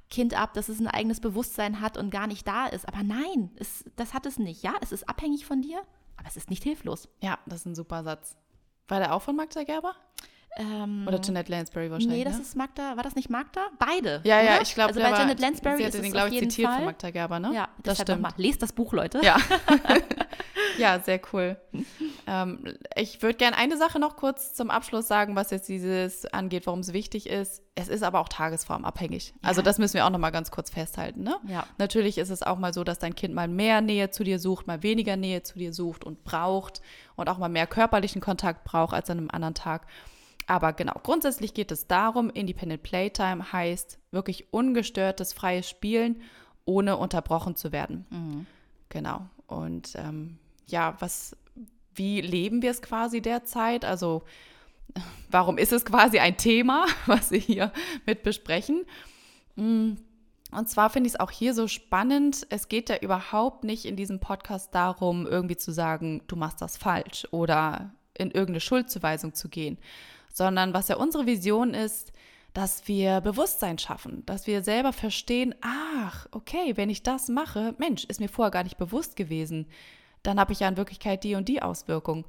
Kind 0.08 0.38
ab, 0.38 0.54
dass 0.54 0.68
es 0.68 0.80
ein 0.80 0.86
eigenes 0.86 1.20
Bewusstsein 1.20 1.80
hat 1.80 1.96
und 1.96 2.10
gar 2.10 2.26
nicht 2.26 2.46
da 2.46 2.66
ist. 2.66 2.88
Aber 2.88 3.02
nein, 3.02 3.50
es, 3.56 3.84
das 3.96 4.14
hat 4.14 4.24
es 4.24 4.38
nicht. 4.38 4.62
Ja, 4.62 4.74
es 4.80 4.92
ist 4.92 5.08
abhängig 5.08 5.44
von 5.44 5.62
dir, 5.62 5.82
aber 6.16 6.28
es 6.28 6.36
ist 6.36 6.48
nicht 6.48 6.62
hilflos. 6.62 7.08
Ja, 7.20 7.38
das 7.46 7.60
ist 7.60 7.66
ein 7.66 7.74
super 7.74 8.04
Satz. 8.04 8.36
War 8.88 9.00
der 9.00 9.14
auch 9.14 9.22
von 9.22 9.36
Magda 9.36 9.64
Gerber? 9.64 9.94
Ähm, 10.58 11.04
Oder 11.06 11.20
Jeanette 11.20 11.50
Lansbury 11.50 11.90
wahrscheinlich? 11.90 12.18
nee, 12.18 12.24
das 12.24 12.36
ne? 12.36 12.42
ist 12.42 12.56
Magda, 12.56 12.96
war 12.96 13.02
das 13.02 13.14
nicht 13.14 13.28
Magda? 13.28 13.66
Beide. 13.78 14.22
Ja, 14.24 14.40
ja, 14.40 14.54
oder? 14.54 14.62
ich 14.62 14.74
glaube, 14.74 14.88
Also 14.88 15.00
bei 15.00 15.10
Janet 15.10 15.38
Lansbury 15.38 15.76
sie 15.76 15.82
ist 15.82 15.88
hatte 15.88 15.98
es 15.98 16.02
den, 16.02 16.12
glaube 16.12 16.30
ich, 16.30 16.38
zitiert 16.38 16.68
Fall. 16.68 16.76
von 16.76 16.84
Magda 16.86 17.10
Gerber, 17.10 17.38
ne? 17.38 17.50
Ja, 17.54 17.68
das 17.82 17.98
stimmt. 18.00 18.22
nochmal. 18.22 18.32
Lest 18.38 18.62
das 18.62 18.72
Buch, 18.72 18.94
Leute. 18.94 19.20
Ja. 19.22 19.36
ja, 20.78 20.98
sehr 21.00 21.20
cool. 21.32 21.58
Ähm, 22.26 22.64
ich 22.94 23.20
würde 23.20 23.36
gerne 23.36 23.56
eine 23.58 23.76
Sache 23.76 23.98
noch 23.98 24.16
kurz 24.16 24.54
zum 24.54 24.70
Abschluss 24.70 25.06
sagen, 25.06 25.36
was 25.36 25.50
jetzt 25.50 25.68
dieses 25.68 26.24
angeht, 26.26 26.66
warum 26.66 26.80
es 26.80 26.94
wichtig 26.94 27.28
ist. 27.28 27.62
Es 27.74 27.88
ist 27.88 28.02
aber 28.02 28.20
auch 28.20 28.28
tagesformabhängig. 28.30 29.34
Also 29.42 29.60
das 29.60 29.76
müssen 29.76 29.94
wir 29.94 30.06
auch 30.06 30.10
noch 30.10 30.18
mal 30.18 30.30
ganz 30.30 30.50
kurz 30.50 30.70
festhalten. 30.70 31.22
Ne? 31.22 31.36
Ja. 31.46 31.66
Natürlich 31.76 32.16
ist 32.16 32.30
es 32.30 32.42
auch 32.42 32.58
mal 32.58 32.72
so, 32.72 32.82
dass 32.82 32.98
dein 32.98 33.14
Kind 33.14 33.34
mal 33.34 33.48
mehr 33.48 33.82
Nähe 33.82 34.08
zu 34.10 34.24
dir 34.24 34.38
sucht, 34.38 34.66
mal 34.66 34.82
weniger 34.82 35.16
Nähe 35.16 35.42
zu 35.42 35.58
dir 35.58 35.74
sucht 35.74 36.04
und 36.04 36.24
braucht 36.24 36.80
und 37.14 37.28
auch 37.28 37.36
mal 37.36 37.50
mehr 37.50 37.66
körperlichen 37.66 38.22
Kontakt 38.22 38.64
braucht 38.64 38.94
als 38.94 39.10
an 39.10 39.18
einem 39.18 39.30
anderen 39.30 39.54
Tag. 39.54 39.86
Aber 40.46 40.72
genau, 40.72 40.94
grundsätzlich 41.02 41.54
geht 41.54 41.72
es 41.72 41.86
darum, 41.88 42.30
Independent 42.30 42.82
Playtime 42.82 43.52
heißt 43.52 43.98
wirklich 44.12 44.52
ungestörtes 44.52 45.32
freies 45.32 45.68
Spielen, 45.68 46.22
ohne 46.64 46.96
unterbrochen 46.96 47.56
zu 47.56 47.72
werden. 47.72 48.06
Genau. 48.88 49.26
Und 49.46 49.94
ähm, 49.96 50.38
ja, 50.66 50.96
was, 51.00 51.36
wie 51.94 52.20
leben 52.20 52.62
wir 52.62 52.70
es 52.70 52.82
quasi 52.82 53.20
derzeit? 53.20 53.84
Also, 53.84 54.22
warum 55.30 55.58
ist 55.58 55.72
es 55.72 55.84
quasi 55.84 56.18
ein 56.18 56.36
Thema, 56.36 56.86
was 57.06 57.30
wir 57.30 57.38
hier 57.38 57.72
mit 58.06 58.22
besprechen? 58.22 58.84
Mm, 59.56 59.94
Und 60.52 60.68
zwar 60.68 60.90
finde 60.90 61.08
ich 61.08 61.14
es 61.14 61.20
auch 61.20 61.30
hier 61.30 61.54
so 61.54 61.66
spannend. 61.66 62.46
Es 62.50 62.68
geht 62.68 62.88
ja 62.88 62.98
überhaupt 62.98 63.64
nicht 63.64 63.84
in 63.84 63.96
diesem 63.96 64.20
Podcast 64.20 64.74
darum, 64.74 65.26
irgendwie 65.26 65.56
zu 65.56 65.72
sagen, 65.72 66.22
du 66.28 66.36
machst 66.36 66.60
das 66.60 66.76
falsch 66.76 67.26
oder 67.32 67.90
in 68.14 68.30
irgendeine 68.30 68.60
Schuldzuweisung 68.60 69.34
zu 69.34 69.48
gehen, 69.48 69.78
sondern 70.36 70.74
was 70.74 70.88
ja 70.88 70.96
unsere 70.96 71.24
Vision 71.24 71.72
ist, 71.72 72.12
dass 72.52 72.86
wir 72.88 73.22
Bewusstsein 73.22 73.78
schaffen, 73.78 74.22
dass 74.26 74.46
wir 74.46 74.62
selber 74.62 74.92
verstehen, 74.92 75.54
ach, 75.62 76.26
okay, 76.30 76.76
wenn 76.76 76.90
ich 76.90 77.02
das 77.02 77.28
mache, 77.28 77.74
Mensch, 77.78 78.04
ist 78.04 78.20
mir 78.20 78.28
vorher 78.28 78.50
gar 78.50 78.62
nicht 78.64 78.76
bewusst 78.76 79.16
gewesen, 79.16 79.66
dann 80.22 80.38
habe 80.38 80.52
ich 80.52 80.60
ja 80.60 80.68
in 80.68 80.76
Wirklichkeit 80.76 81.24
die 81.24 81.36
und 81.36 81.48
die 81.48 81.62
Auswirkung. 81.62 82.26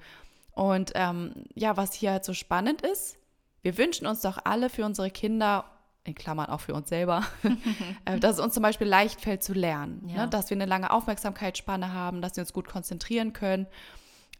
Und 0.54 0.94
ähm, 0.96 1.34
ja, 1.54 1.76
was 1.76 1.94
hier 1.94 2.12
halt 2.12 2.24
so 2.24 2.34
spannend 2.34 2.82
ist, 2.82 3.18
wir 3.62 3.78
wünschen 3.78 4.08
uns 4.08 4.22
doch 4.22 4.38
alle 4.46 4.70
für 4.70 4.86
unsere 4.86 5.10
Kinder, 5.12 5.66
in 6.06 6.16
Klammern 6.16 6.46
auch 6.48 6.62
für 6.62 6.74
uns 6.74 6.88
selber, 6.88 7.26
äh, 8.06 8.18
dass 8.20 8.36
es 8.36 8.40
uns 8.40 8.54
zum 8.54 8.64
Beispiel 8.64 8.88
leicht 8.88 9.20
fällt 9.20 9.44
zu 9.44 9.52
lernen, 9.54 10.08
Ja. 10.08 10.24
ne? 10.24 10.30
dass 10.30 10.50
wir 10.50 10.56
eine 10.56 10.66
lange 10.66 10.92
Aufmerksamkeitsspanne 10.92 11.92
haben, 11.94 12.22
dass 12.22 12.38
wir 12.38 12.42
uns 12.44 12.54
gut 12.54 12.70
konzentrieren 12.70 13.34
können. 13.34 13.68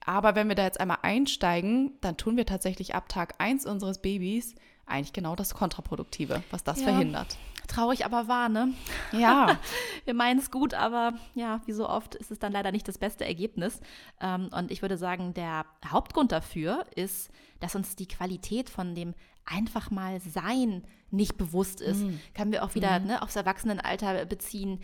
Aber 0.08 0.36
wenn 0.36 0.48
wir 0.48 0.56
da 0.56 0.64
jetzt 0.64 0.80
einmal 0.80 1.00
einsteigen, 1.02 1.92
dann 2.02 2.16
tun 2.16 2.38
wir 2.38 2.46
tatsächlich 2.46 2.96
ab 2.96 3.10
Tag 3.10 3.36
1 3.40 3.66
unseres 3.66 4.02
Babys 4.02 4.56
eigentlich 4.86 5.12
genau 5.12 5.36
das 5.36 5.54
Kontraproduktive, 5.54 6.42
was 6.50 6.64
das 6.64 6.80
Ja. 6.80 6.86
verhindert. 6.86 7.38
Traurig, 7.68 8.06
aber 8.06 8.30
wahr, 8.30 8.48
ne? 8.48 8.74
Ja, 9.12 9.60
Wir 10.06 10.14
meinen 10.14 10.40
es 10.40 10.50
gut, 10.52 10.74
aber 10.74 11.16
ja, 11.36 11.60
wie 11.66 11.74
so 11.74 11.90
oft 11.90 12.16
ist 12.16 12.32
es 12.32 12.40
dann 12.40 12.54
leider 12.54 12.72
nicht 12.72 12.88
das 12.88 12.98
beste 12.98 13.26
Ergebnis. 13.26 13.82
Ähm, 14.22 14.48
und 14.58 14.72
ich 14.72 14.82
würde 14.82 14.98
sagen, 14.98 15.34
der 15.34 15.66
Hauptgrund 15.86 16.32
dafür 16.32 16.86
ist, 16.96 17.30
dass 17.60 17.76
uns 17.76 17.98
die 17.98 18.08
Qualität 18.08 18.70
von 18.70 18.96
dem 18.96 19.14
einfach 19.44 19.92
mal 19.92 20.22
Sein 20.22 20.84
nicht 21.12 21.38
bewusst 21.38 21.82
ist. 21.82 22.06
Können 22.34 22.54
wir 22.54 22.64
auch 22.64 22.76
wieder 22.76 23.00
ne, 23.00 23.22
aufs 23.22 23.36
Erwachsenenalter 23.36 24.26
beziehen. 24.26 24.80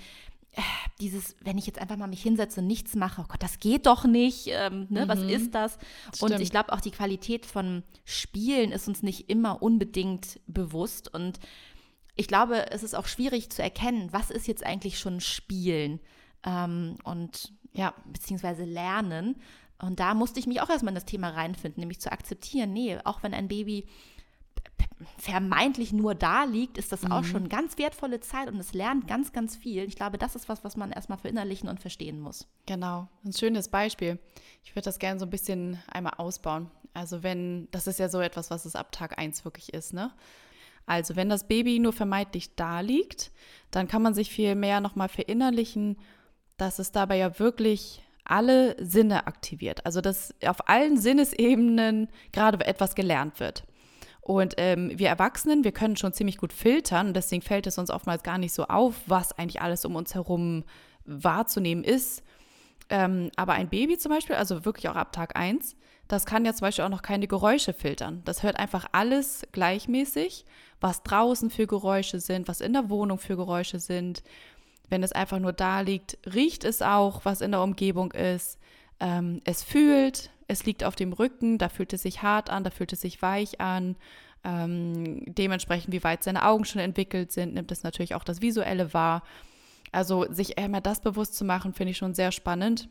Dieses, 1.00 1.36
wenn 1.42 1.58
ich 1.58 1.66
jetzt 1.66 1.80
einfach 1.80 1.98
mal 1.98 2.08
mich 2.08 2.22
hinsetze 2.22 2.62
und 2.62 2.68
nichts 2.68 2.96
mache, 2.96 3.22
oh 3.22 3.26
Gott, 3.28 3.42
das 3.42 3.60
geht 3.60 3.88
doch 3.88 4.06
nicht, 4.06 4.48
ähm, 4.48 4.88
ne, 4.90 5.08
was 5.08 5.20
ist 5.22 5.56
das? 5.56 5.78
Und 6.20 6.30
Stimmt. 6.30 6.42
ich 6.42 6.52
glaube, 6.52 6.72
auch 6.72 6.82
die 6.82 6.92
Qualität 6.92 7.46
von 7.46 7.84
Spielen 8.06 8.72
ist 8.72 8.88
uns 8.88 9.02
nicht 9.02 9.30
immer 9.30 9.62
unbedingt 9.64 10.40
bewusst. 10.46 11.14
Und 11.14 11.40
ich 12.16 12.28
glaube, 12.28 12.72
es 12.72 12.84
ist 12.84 12.96
auch 12.96 13.08
schwierig 13.08 13.50
zu 13.50 13.64
erkennen, 13.64 14.10
was 14.12 14.30
ist 14.30 14.48
jetzt 14.48 14.64
eigentlich 14.66 15.00
schon 15.00 15.20
Spielen. 15.20 16.00
ähm, 16.46 16.98
und 17.04 17.54
ja, 17.74 17.94
beziehungsweise 18.06 18.66
lernen. 18.66 19.42
Und 19.80 20.00
da 20.00 20.14
musste 20.14 20.40
ich 20.40 20.48
mich 20.48 20.62
auch 20.62 20.70
erstmal 20.70 20.92
in 20.92 20.96
das 20.96 21.06
Thema 21.06 21.30
reinfinden, 21.30 21.82
nämlich 21.82 22.00
zu 22.00 22.12
akzeptieren, 22.12 22.72
nee, 22.72 22.98
auch 23.04 23.24
wenn 23.24 23.34
ein 23.34 23.48
Baby 23.48 23.88
vermeintlich 25.18 25.94
nur 25.94 26.16
da 26.16 26.44
liegt, 26.44 26.78
ist 26.78 26.92
das 26.92 27.04
mhm. 27.04 27.12
auch 27.12 27.24
schon 27.24 27.50
ganz 27.50 27.78
wertvolle 27.78 28.20
Zeit 28.20 28.50
und 28.50 28.60
es 28.60 28.74
lernt 28.74 29.08
ganz, 29.08 29.34
ganz 29.34 29.56
viel. 29.56 29.84
Ich 29.84 29.96
glaube, 29.96 30.18
das 30.18 30.36
ist 30.36 30.50
was, 30.50 30.64
was 30.64 30.78
man 30.78 30.92
erstmal 30.92 31.18
verinnerlichen 31.18 31.70
und 31.70 31.80
verstehen 31.80 32.20
muss. 32.20 32.48
Genau, 32.66 33.08
ein 33.26 33.34
schönes 33.34 33.68
Beispiel. 33.68 34.20
Ich 34.64 34.76
würde 34.76 34.86
das 34.86 35.00
gerne 35.00 35.20
so 35.20 35.26
ein 35.26 35.30
bisschen 35.30 35.82
einmal 35.92 36.14
ausbauen. 36.18 36.70
Also 36.94 37.24
wenn, 37.24 37.68
das 37.72 37.88
ist 37.88 38.00
ja 38.00 38.10
so 38.10 38.20
etwas, 38.20 38.52
was 38.52 38.66
es 38.66 38.76
ab 38.76 38.92
Tag 38.92 39.18
1 39.18 39.46
wirklich 39.46 39.74
ist, 39.74 39.94
ne? 39.94 40.12
Also 40.86 41.16
wenn 41.16 41.30
das 41.30 41.48
Baby 41.48 41.80
nur 41.80 41.94
vermeintlich 41.94 42.56
da 42.56 42.82
liegt, 42.82 43.32
dann 43.72 43.88
kann 43.88 44.02
man 44.02 44.14
sich 44.14 44.30
viel 44.30 44.56
mehr 44.56 44.82
nochmal 44.82 45.08
verinnerlichen, 45.08 45.98
dass 46.58 46.78
es 46.78 46.92
dabei 46.92 47.18
ja 47.18 47.40
wirklich 47.40 48.04
alle 48.26 48.76
Sinne 48.84 49.26
aktiviert. 49.28 49.86
Also 49.86 50.02
dass 50.02 50.36
auf 50.46 50.68
allen 50.68 50.98
Sinnesebenen 50.98 52.10
gerade 52.34 52.64
etwas 52.66 52.96
gelernt 52.96 53.40
wird. 53.40 53.64
Und 54.24 54.54
ähm, 54.58 54.92
wir 54.96 55.10
Erwachsenen, 55.10 55.66
wir 55.66 55.74
können 55.74 55.98
schon 55.98 56.14
ziemlich 56.14 56.38
gut 56.38 56.54
filtern. 56.54 57.08
Und 57.08 57.14
deswegen 57.14 57.42
fällt 57.42 57.68
es 57.68 57.78
uns 57.78 57.90
oftmals 57.90 58.24
gar 58.24 58.38
nicht 58.38 58.54
so 58.54 58.66
auf, 58.66 58.96
was 59.06 59.38
eigentlich 59.38 59.62
alles 59.62 59.84
um 59.84 59.96
uns 59.96 60.16
herum 60.16 60.64
wahrzunehmen 61.06 61.84
ist. 61.84 62.24
Ähm, 62.90 63.32
aber 63.36 63.54
ein 63.54 63.70
Baby 63.70 63.98
zum 63.98 64.12
Beispiel, 64.12 64.36
also 64.36 64.66
wirklich 64.66 64.88
auch 64.90 64.96
ab 64.96 65.12
Tag 65.12 65.38
1, 65.38 65.76
das 66.08 66.26
kann 66.26 66.46
ja 66.46 66.54
zum 66.54 66.66
Beispiel 66.66 66.86
auch 66.86 66.90
noch 66.90 67.02
keine 67.02 67.28
Geräusche 67.28 67.74
filtern. 67.74 68.22
Das 68.26 68.44
hört 68.44 68.58
einfach 68.58 68.86
alles 68.92 69.48
gleichmäßig, 69.52 70.46
was 70.80 71.04
draußen 71.04 71.50
für 71.50 71.66
Geräusche 71.66 72.20
sind, 72.20 72.48
was 72.48 72.62
in 72.62 72.74
der 72.74 72.90
Wohnung 72.90 73.20
für 73.20 73.36
Geräusche 73.36 73.80
sind. 73.80 74.24
Wenn 74.90 75.04
es 75.04 75.12
einfach 75.14 75.40
nur 75.40 75.54
da 75.54 75.82
liegt, 75.82 76.18
riecht 76.34 76.66
es 76.66 76.82
auch, 76.82 77.26
was 77.26 77.42
in 77.42 77.52
der 77.52 77.62
Umgebung 77.62 78.12
ist. 78.12 78.60
Ähm, 79.00 79.42
es 79.46 79.64
fühlt, 79.64 80.30
es 80.48 80.66
liegt 80.66 80.84
auf 80.84 80.96
dem 80.96 81.14
Rücken, 81.14 81.58
da 81.58 81.70
fühlt 81.70 81.94
es 81.94 82.04
sich 82.04 82.22
hart 82.22 82.50
an, 82.50 82.64
da 82.64 82.70
fühlt 82.70 82.94
es 82.94 83.02
sich 83.02 83.22
weich 83.22 83.62
an. 83.62 83.96
Ähm, 84.44 85.24
dementsprechend, 85.26 85.94
wie 85.94 86.04
weit 86.04 86.24
seine 86.24 86.46
Augen 86.46 86.66
schon 86.66 86.82
entwickelt 86.82 87.32
sind, 87.32 87.54
nimmt 87.54 87.72
es 87.72 87.84
natürlich 87.84 88.14
auch 88.16 88.24
das 88.24 88.42
Visuelle 88.42 88.94
wahr. 88.94 89.24
Also 89.92 90.26
sich 90.32 90.58
einmal 90.58 90.82
das 90.82 91.02
bewusst 91.02 91.36
zu 91.36 91.46
machen, 91.46 91.74
finde 91.74 91.92
ich 91.92 91.98
schon 91.98 92.14
sehr 92.14 92.32
spannend. 92.32 92.90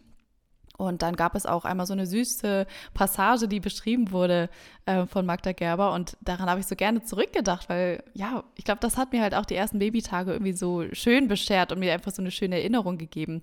Und 0.79 1.03
dann 1.03 1.17
gab 1.17 1.35
es 1.35 1.45
auch 1.45 1.65
einmal 1.65 1.87
so 1.87 1.93
eine 1.93 2.07
süße 2.07 2.67
Passage, 2.95 3.47
die 3.47 3.61
beschrieben 3.61 4.11
wurde 4.11 4.49
äh, 4.87 5.07
von 5.07 5.27
Magda 5.27 5.53
Gerber. 5.53 5.93
Und 5.93 6.17
daran 6.23 6.49
habe 6.49 6.61
ich 6.61 6.67
so 6.67 6.77
gerne 6.77 7.03
zurückgedacht, 7.03 7.69
weil 7.69 8.03
ja, 8.15 8.45
ich 8.55 8.65
glaube, 8.65 8.81
das 8.81 8.97
hat 8.97 9.13
mir 9.13 9.21
halt 9.21 9.35
auch 9.35 9.45
die 9.45 9.55
ersten 9.55 9.79
Babytage 9.79 10.33
irgendwie 10.33 10.55
so 10.55 10.85
schön 10.93 11.29
beschert 11.29 11.73
und 11.73 11.79
mir 11.79 11.93
einfach 11.93 12.13
so 12.13 12.23
eine 12.23 12.31
schöne 12.31 12.57
Erinnerung 12.57 12.97
gegeben. 12.97 13.43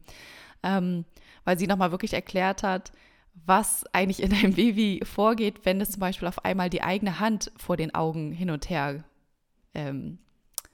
Ähm, 0.63 1.05
weil 1.45 1.57
sie 1.57 1.67
nochmal 1.67 1.91
wirklich 1.91 2.13
erklärt 2.13 2.63
hat, 2.63 2.91
was 3.45 3.85
eigentlich 3.93 4.21
in 4.21 4.33
einem 4.33 4.53
Baby 4.53 5.01
vorgeht, 5.03 5.65
wenn 5.65 5.81
es 5.81 5.91
zum 5.91 5.99
Beispiel 5.99 6.27
auf 6.27 6.45
einmal 6.45 6.69
die 6.69 6.81
eigene 6.81 7.19
Hand 7.19 7.51
vor 7.57 7.77
den 7.77 7.93
Augen 7.95 8.31
hin 8.31 8.49
und 8.49 8.69
her 8.69 9.03
ähm, 9.73 10.19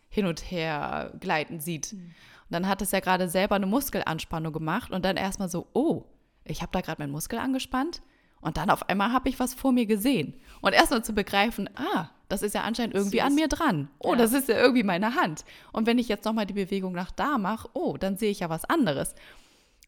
hin 0.10 0.26
und 0.26 0.50
her 0.52 1.12
gleiten 1.20 1.60
sieht. 1.60 1.94
Mhm. 1.94 2.00
Und 2.00 2.52
dann 2.52 2.68
hat 2.68 2.82
es 2.82 2.92
ja 2.92 3.00
gerade 3.00 3.28
selber 3.28 3.56
eine 3.56 3.66
Muskelanspannung 3.66 4.54
gemacht 4.54 4.92
und 4.92 5.04
dann 5.04 5.18
erstmal 5.18 5.50
so, 5.50 5.68
oh, 5.74 6.06
ich 6.46 6.62
habe 6.62 6.72
da 6.72 6.82
gerade 6.82 7.02
meinen 7.02 7.12
Muskel 7.12 7.40
angespannt 7.40 8.02
und 8.40 8.58
dann 8.58 8.70
auf 8.70 8.88
einmal 8.88 9.12
habe 9.12 9.28
ich 9.28 9.40
was 9.40 9.54
vor 9.54 9.72
mir 9.72 9.88
gesehen. 9.88 10.36
Und 10.62 10.74
erstmal 10.74 11.04
zu 11.04 11.14
begreifen, 11.14 11.70
ah, 11.76 12.10
das 12.30 12.44
ist 12.44 12.54
ja 12.54 12.62
anscheinend 12.62 12.96
irgendwie 12.96 13.18
Süß. 13.18 13.26
an 13.26 13.36
mir 13.36 13.48
dran. 13.48 13.90
Oh, 14.00 14.12
ja. 14.12 14.18
das 14.18 14.34
ist 14.34 14.48
ja 14.48 14.58
irgendwie 14.58 14.84
meine 14.84 15.16
Hand. 15.16 15.46
Und 15.72 15.88
wenn 15.88 15.98
ich 15.98 16.08
jetzt 16.08 16.26
nochmal 16.26 16.46
die 16.46 16.54
Bewegung 16.54 16.94
nach 16.94 17.12
da 17.12 17.38
mache, 17.38 17.70
oh, 17.74 17.98
dann 17.98 18.18
sehe 18.18 18.32
ich 18.32 18.40
ja 18.40 18.50
was 18.50 18.66
anderes. 18.66 19.16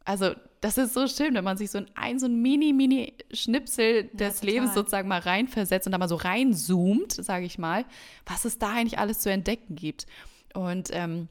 Also, 0.08 0.32
das 0.62 0.78
ist 0.78 0.94
so 0.94 1.06
schön, 1.08 1.36
wenn 1.36 1.44
man 1.44 1.58
sich 1.58 1.70
so 1.70 1.80
in 1.80 1.88
ein, 1.94 2.18
so 2.18 2.28
ein 2.28 2.42
mini, 2.42 2.72
mini 2.72 3.14
Schnipsel 3.34 4.06
des 4.14 4.40
ja, 4.42 4.46
Lebens 4.46 4.74
sozusagen 4.74 5.10
mal 5.10 5.20
reinversetzt 5.20 5.86
und 5.86 5.92
da 5.92 5.98
mal 5.98 6.08
so 6.08 6.16
reinzoomt, 6.16 7.12
sage 7.12 7.46
ich 7.46 7.60
mal, 7.60 7.84
was 8.26 8.46
es 8.46 8.58
da 8.58 8.72
eigentlich 8.72 9.00
alles 9.00 9.20
zu 9.20 9.30
entdecken 9.30 9.76
gibt. 9.76 10.08
Und 10.54 10.92
ähm, 10.94 11.28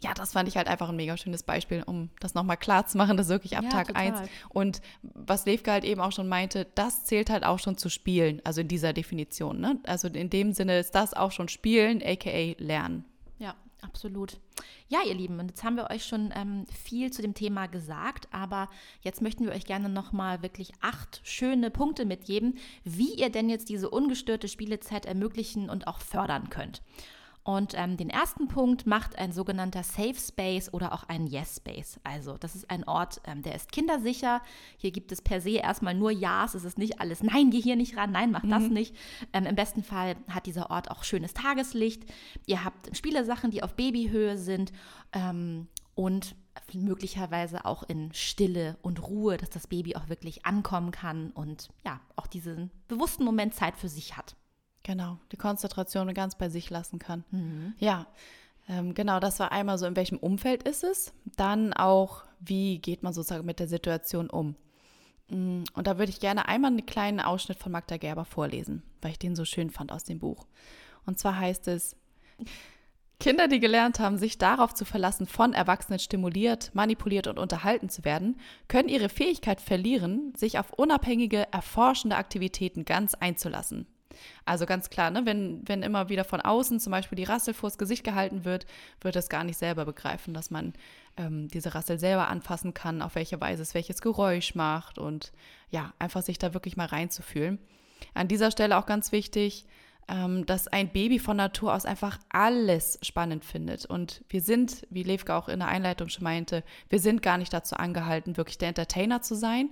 ja, 0.00 0.14
das 0.14 0.32
fand 0.32 0.48
ich 0.48 0.56
halt 0.56 0.68
einfach 0.68 0.90
ein 0.90 0.96
mega 0.96 1.16
schönes 1.16 1.42
Beispiel, 1.42 1.82
um 1.84 2.10
das 2.20 2.34
nochmal 2.34 2.56
klar 2.56 2.86
zu 2.86 2.96
machen, 2.96 3.16
dass 3.16 3.26
wirklich 3.28 3.56
ab 3.56 3.64
ja, 3.64 3.70
Tag 3.70 3.96
1 3.96 4.20
und 4.50 4.80
was 5.02 5.44
Levka 5.44 5.72
halt 5.72 5.84
eben 5.84 6.00
auch 6.00 6.12
schon 6.12 6.28
meinte, 6.28 6.68
das 6.76 7.04
zählt 7.04 7.30
halt 7.30 7.44
auch 7.44 7.58
schon 7.58 7.76
zu 7.76 7.88
spielen, 7.88 8.40
also 8.44 8.60
in 8.60 8.68
dieser 8.68 8.92
Definition. 8.92 9.58
Ne? 9.58 9.80
Also 9.84 10.06
in 10.06 10.30
dem 10.30 10.52
Sinne 10.52 10.78
ist 10.78 10.94
das 10.94 11.14
auch 11.14 11.32
schon 11.32 11.48
Spielen, 11.48 12.00
aka 12.00 12.54
Lernen. 12.58 13.06
Ja, 13.38 13.56
absolut. 13.82 14.38
Ja, 14.88 15.00
ihr 15.06 15.14
Lieben, 15.14 15.38
und 15.38 15.48
jetzt 15.48 15.64
haben 15.64 15.76
wir 15.76 15.90
euch 15.90 16.04
schon 16.04 16.32
ähm, 16.34 16.64
viel 16.66 17.12
zu 17.12 17.22
dem 17.22 17.34
Thema 17.34 17.66
gesagt, 17.66 18.28
aber 18.32 18.68
jetzt 19.02 19.22
möchten 19.22 19.44
wir 19.44 19.52
euch 19.52 19.66
gerne 19.66 19.88
nochmal 19.88 20.42
wirklich 20.42 20.72
acht 20.80 21.20
schöne 21.24 21.70
Punkte 21.70 22.04
mitgeben, 22.04 22.58
wie 22.84 23.14
ihr 23.14 23.30
denn 23.30 23.48
jetzt 23.50 23.68
diese 23.68 23.90
ungestörte 23.90 24.48
Spielezeit 24.48 25.06
ermöglichen 25.06 25.70
und 25.70 25.86
auch 25.86 26.00
fördern 26.00 26.50
könnt. 26.50 26.82
Und 27.48 27.72
ähm, 27.76 27.96
den 27.96 28.10
ersten 28.10 28.46
Punkt 28.46 28.86
macht 28.86 29.16
ein 29.16 29.32
sogenannter 29.32 29.82
Safe 29.82 30.16
Space 30.16 30.70
oder 30.74 30.92
auch 30.92 31.04
ein 31.04 31.26
Yes 31.26 31.56
Space. 31.56 31.98
Also 32.04 32.36
das 32.36 32.54
ist 32.54 32.70
ein 32.70 32.84
Ort, 32.86 33.22
ähm, 33.24 33.40
der 33.40 33.54
ist 33.54 33.72
kindersicher. 33.72 34.42
Hier 34.76 34.90
gibt 34.90 35.12
es 35.12 35.22
per 35.22 35.40
se 35.40 35.52
erstmal 35.52 35.94
nur 35.94 36.10
Ja's. 36.10 36.52
Es 36.52 36.64
ist 36.64 36.76
nicht 36.76 37.00
alles, 37.00 37.22
nein, 37.22 37.48
geh 37.48 37.58
hier 37.58 37.76
nicht 37.76 37.96
ran, 37.96 38.12
nein, 38.12 38.32
mach 38.32 38.42
mhm. 38.42 38.50
das 38.50 38.64
nicht. 38.64 38.94
Ähm, 39.32 39.46
Im 39.46 39.54
besten 39.54 39.82
Fall 39.82 40.16
hat 40.28 40.44
dieser 40.44 40.70
Ort 40.70 40.90
auch 40.90 41.04
schönes 41.04 41.32
Tageslicht. 41.32 42.04
Ihr 42.44 42.66
habt 42.66 42.94
Spielesachen, 42.94 43.50
die 43.50 43.62
auf 43.62 43.76
Babyhöhe 43.76 44.36
sind 44.36 44.70
ähm, 45.14 45.68
und 45.94 46.36
möglicherweise 46.74 47.64
auch 47.64 47.82
in 47.82 48.12
Stille 48.12 48.76
und 48.82 49.02
Ruhe, 49.08 49.38
dass 49.38 49.48
das 49.48 49.68
Baby 49.68 49.96
auch 49.96 50.10
wirklich 50.10 50.44
ankommen 50.44 50.90
kann 50.90 51.30
und 51.30 51.70
ja, 51.82 51.98
auch 52.14 52.26
diesen 52.26 52.70
bewussten 52.88 53.24
Moment 53.24 53.54
Zeit 53.54 53.78
für 53.78 53.88
sich 53.88 54.18
hat. 54.18 54.36
Genau, 54.82 55.18
die 55.32 55.36
Konzentration 55.36 56.12
ganz 56.14 56.36
bei 56.36 56.48
sich 56.48 56.70
lassen 56.70 56.98
kann. 56.98 57.24
Mhm. 57.30 57.74
Ja, 57.78 58.06
ähm, 58.68 58.94
genau, 58.94 59.20
das 59.20 59.40
war 59.40 59.52
einmal 59.52 59.78
so, 59.78 59.86
in 59.86 59.96
welchem 59.96 60.18
Umfeld 60.18 60.62
ist 60.62 60.84
es. 60.84 61.12
Dann 61.36 61.72
auch, 61.72 62.24
wie 62.40 62.78
geht 62.78 63.02
man 63.02 63.12
sozusagen 63.12 63.46
mit 63.46 63.60
der 63.60 63.68
Situation 63.68 64.30
um. 64.30 64.56
Mm, 65.28 65.64
und 65.74 65.86
da 65.86 65.98
würde 65.98 66.10
ich 66.10 66.20
gerne 66.20 66.48
einmal 66.48 66.70
einen 66.70 66.86
kleinen 66.86 67.20
Ausschnitt 67.20 67.58
von 67.58 67.72
Magda 67.72 67.96
Gerber 67.96 68.24
vorlesen, 68.24 68.82
weil 69.00 69.12
ich 69.12 69.18
den 69.18 69.36
so 69.36 69.44
schön 69.44 69.70
fand 69.70 69.92
aus 69.92 70.04
dem 70.04 70.18
Buch. 70.18 70.46
Und 71.06 71.18
zwar 71.18 71.38
heißt 71.38 71.68
es, 71.68 71.96
Kinder, 73.20 73.48
die 73.48 73.58
gelernt 73.58 73.98
haben, 73.98 74.16
sich 74.16 74.38
darauf 74.38 74.74
zu 74.74 74.84
verlassen, 74.84 75.26
von 75.26 75.52
Erwachsenen 75.52 75.98
stimuliert, 75.98 76.70
manipuliert 76.74 77.26
und 77.26 77.38
unterhalten 77.38 77.88
zu 77.88 78.04
werden, 78.04 78.38
können 78.68 78.88
ihre 78.88 79.08
Fähigkeit 79.08 79.60
verlieren, 79.60 80.32
sich 80.36 80.58
auf 80.58 80.72
unabhängige, 80.72 81.52
erforschende 81.52 82.16
Aktivitäten 82.16 82.84
ganz 82.84 83.14
einzulassen. 83.14 83.86
Also 84.44 84.66
ganz 84.66 84.90
klar, 84.90 85.10
ne, 85.10 85.24
wenn, 85.24 85.66
wenn 85.66 85.82
immer 85.82 86.08
wieder 86.08 86.24
von 86.24 86.40
außen 86.40 86.80
zum 86.80 86.90
Beispiel 86.90 87.16
die 87.16 87.24
Rassel 87.24 87.54
vors 87.54 87.78
Gesicht 87.78 88.04
gehalten 88.04 88.44
wird, 88.44 88.66
wird 89.00 89.16
es 89.16 89.28
gar 89.28 89.44
nicht 89.44 89.58
selber 89.58 89.84
begreifen, 89.84 90.34
dass 90.34 90.50
man 90.50 90.72
ähm, 91.16 91.48
diese 91.48 91.74
Rassel 91.74 91.98
selber 91.98 92.28
anfassen 92.28 92.74
kann, 92.74 93.02
auf 93.02 93.14
welche 93.14 93.40
Weise 93.40 93.62
es 93.62 93.74
welches 93.74 94.00
Geräusch 94.00 94.54
macht 94.54 94.98
und 94.98 95.32
ja, 95.70 95.92
einfach 95.98 96.22
sich 96.22 96.38
da 96.38 96.54
wirklich 96.54 96.76
mal 96.76 96.86
reinzufühlen. 96.86 97.58
An 98.14 98.28
dieser 98.28 98.50
Stelle 98.50 98.78
auch 98.78 98.86
ganz 98.86 99.12
wichtig, 99.12 99.66
ähm, 100.08 100.46
dass 100.46 100.68
ein 100.68 100.88
Baby 100.88 101.18
von 101.18 101.36
Natur 101.36 101.74
aus 101.74 101.84
einfach 101.84 102.18
alles 102.30 102.98
spannend 103.02 103.44
findet. 103.44 103.84
Und 103.84 104.24
wir 104.28 104.40
sind, 104.40 104.86
wie 104.90 105.02
Levka 105.02 105.36
auch 105.36 105.48
in 105.48 105.58
der 105.58 105.68
Einleitung 105.68 106.08
schon 106.08 106.24
meinte, 106.24 106.64
wir 106.88 106.98
sind 106.98 107.22
gar 107.22 107.38
nicht 107.38 107.52
dazu 107.52 107.76
angehalten, 107.76 108.36
wirklich 108.36 108.58
der 108.58 108.68
Entertainer 108.68 109.20
zu 109.20 109.34
sein 109.34 109.68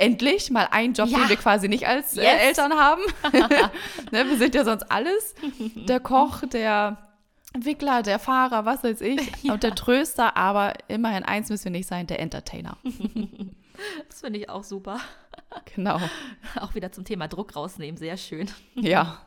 endlich 0.00 0.50
mal 0.50 0.68
einen 0.70 0.94
Job, 0.94 1.08
ja. 1.08 1.18
den 1.18 1.28
wir 1.28 1.36
quasi 1.36 1.68
nicht 1.68 1.86
als 1.86 2.16
äh, 2.16 2.22
yes. 2.22 2.32
äh, 2.32 2.46
Eltern 2.48 2.72
haben. 2.72 3.02
ne, 4.10 4.28
wir 4.28 4.36
sind 4.38 4.54
ja 4.54 4.64
sonst 4.64 4.90
alles. 4.90 5.34
Der 5.88 6.00
Koch, 6.00 6.42
der 6.52 6.98
Entwickler, 7.52 8.02
der 8.02 8.18
Fahrer, 8.18 8.64
was 8.64 8.82
weiß 8.82 9.00
ich, 9.02 9.20
ja. 9.42 9.52
und 9.52 9.62
der 9.62 9.74
Tröster, 9.74 10.36
aber 10.36 10.74
immerhin 10.88 11.24
eins 11.24 11.50
müssen 11.50 11.64
wir 11.64 11.72
nicht 11.72 11.88
sein, 11.88 12.06
der 12.06 12.20
Entertainer. 12.20 12.76
das 14.08 14.20
finde 14.20 14.38
ich 14.38 14.48
auch 14.48 14.64
super. 14.64 15.00
Genau. 15.74 16.00
Auch 16.60 16.74
wieder 16.74 16.92
zum 16.92 17.04
Thema 17.04 17.26
Druck 17.26 17.56
rausnehmen, 17.56 17.96
sehr 17.96 18.16
schön. 18.16 18.48
Ja. 18.74 19.20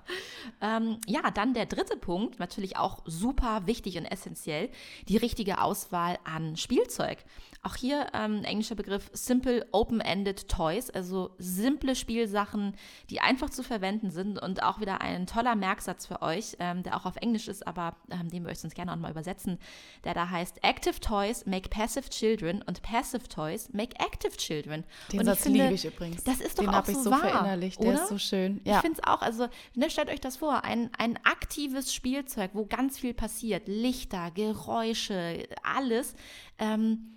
Ähm, 0.62 0.97
ja, 1.07 1.31
dann 1.31 1.53
der 1.53 1.65
dritte 1.65 1.97
Punkt, 1.97 2.39
natürlich 2.39 2.77
auch 2.77 3.01
super 3.05 3.65
wichtig 3.65 3.97
und 3.97 4.05
essentiell, 4.05 4.69
die 5.07 5.17
richtige 5.17 5.62
Auswahl 5.62 6.17
an 6.23 6.57
Spielzeug. 6.57 7.19
Auch 7.65 7.75
hier 7.75 8.07
ähm, 8.13 8.43
englischer 8.43 8.75
Begriff 8.75 9.09
Simple 9.13 9.65
Open-Ended 9.71 10.50
Toys, 10.50 10.89
also 10.89 11.31
simple 11.38 11.95
Spielsachen, 11.95 12.75
die 13.09 13.21
einfach 13.21 13.50
zu 13.50 13.63
verwenden 13.63 14.12
sind 14.12 14.38
und 14.41 14.62
auch 14.63 14.81
wieder 14.81 15.00
ein 15.00 15.27
toller 15.27 15.55
Merksatz 15.55 16.05
für 16.05 16.21
euch, 16.21 16.57
ähm, 16.59 16.83
der 16.83 16.97
auch 16.97 17.05
auf 17.05 17.15
Englisch 17.15 17.47
ist, 17.47 17.65
aber 17.65 17.95
ähm, 18.12 18.29
den 18.29 18.43
wir 18.43 18.51
euch 18.51 18.59
sonst 18.59 18.75
gerne 18.75 18.91
auch 18.91 18.97
mal 18.97 19.12
übersetzen, 19.12 19.59
der 20.03 20.13
da 20.13 20.29
heißt 20.29 20.62
Active 20.62 21.00
Toys 21.00 21.45
make 21.45 21.69
passive 21.69 22.09
children 22.09 22.62
und 22.63 22.81
passive 22.81 23.29
Toys 23.29 23.69
make 23.71 23.95
active 23.97 24.35
children. 24.35 24.83
Den 25.13 25.21
und 25.21 25.25
Satz 25.25 25.45
liebe 25.45 25.73
ich 25.73 25.85
übrigens. 25.85 26.23
Das 26.25 26.41
ist 26.41 26.59
doch 26.59 26.65
den 26.65 26.73
auch 26.73 26.85
so 26.85 26.91
ich 26.91 26.97
so 26.97 27.12
wahr, 27.12 27.19
verinnerlicht, 27.21 27.79
oder? 27.79 27.93
der 27.93 28.01
ist 28.01 28.09
so 28.09 28.17
schön. 28.17 28.59
Ja. 28.65 28.75
Ich 28.75 28.81
finde 28.81 29.00
es 29.01 29.07
auch, 29.07 29.21
also 29.21 29.47
ne, 29.75 29.89
stellt 29.89 30.09
euch 30.09 30.19
das 30.19 30.32
vor, 30.37 30.63
ein, 30.63 30.89
ein 30.97 31.17
aktives 31.23 31.93
Spielzeug, 31.93 32.51
wo 32.53 32.65
ganz 32.65 32.99
viel 32.99 33.13
passiert, 33.13 33.67
Lichter, 33.67 34.31
Geräusche, 34.31 35.47
alles. 35.63 36.15
Ähm, 36.59 37.13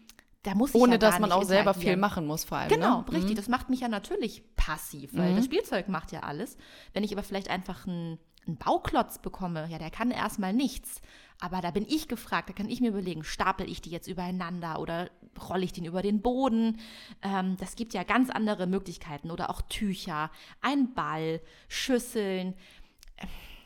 da 0.46 0.54
muss 0.54 0.70
ich 0.70 0.80
Ohne 0.80 0.92
ja 0.92 0.98
dass 0.98 1.18
man 1.18 1.32
auch 1.32 1.42
selber 1.42 1.74
viel 1.74 1.96
machen 1.96 2.26
muss, 2.26 2.44
vor 2.44 2.58
allem. 2.58 2.68
Genau, 2.68 3.00
ne? 3.00 3.12
richtig. 3.12 3.32
Mhm. 3.32 3.36
Das 3.36 3.48
macht 3.48 3.68
mich 3.68 3.80
ja 3.80 3.88
natürlich 3.88 4.44
passiv, 4.54 5.10
weil 5.14 5.34
das 5.34 5.44
Spielzeug 5.44 5.88
macht 5.88 6.12
ja 6.12 6.20
alles. 6.20 6.56
Wenn 6.92 7.02
ich 7.02 7.12
aber 7.12 7.24
vielleicht 7.24 7.50
einfach 7.50 7.86
einen, 7.86 8.18
einen 8.46 8.56
Bauklotz 8.56 9.18
bekomme, 9.18 9.66
ja, 9.68 9.78
der 9.78 9.90
kann 9.90 10.12
erstmal 10.12 10.52
nichts. 10.52 11.00
Aber 11.40 11.60
da 11.60 11.70
bin 11.70 11.84
ich 11.86 12.08
gefragt, 12.08 12.48
da 12.48 12.52
kann 12.52 12.68
ich 12.68 12.80
mir 12.80 12.88
überlegen, 12.88 13.24
stapel 13.24 13.68
ich 13.68 13.82
die 13.82 13.90
jetzt 13.90 14.06
übereinander 14.06 14.80
oder 14.80 15.10
rolle 15.48 15.64
ich 15.64 15.72
den 15.72 15.84
über 15.84 16.00
den 16.00 16.22
Boden? 16.22 16.78
Ähm, 17.22 17.56
das 17.58 17.74
gibt 17.74 17.92
ja 17.92 18.04
ganz 18.04 18.30
andere 18.30 18.66
Möglichkeiten. 18.66 19.30
Oder 19.30 19.50
auch 19.50 19.62
Tücher, 19.62 20.30
ein 20.62 20.94
Ball, 20.94 21.40
Schüsseln. 21.68 22.54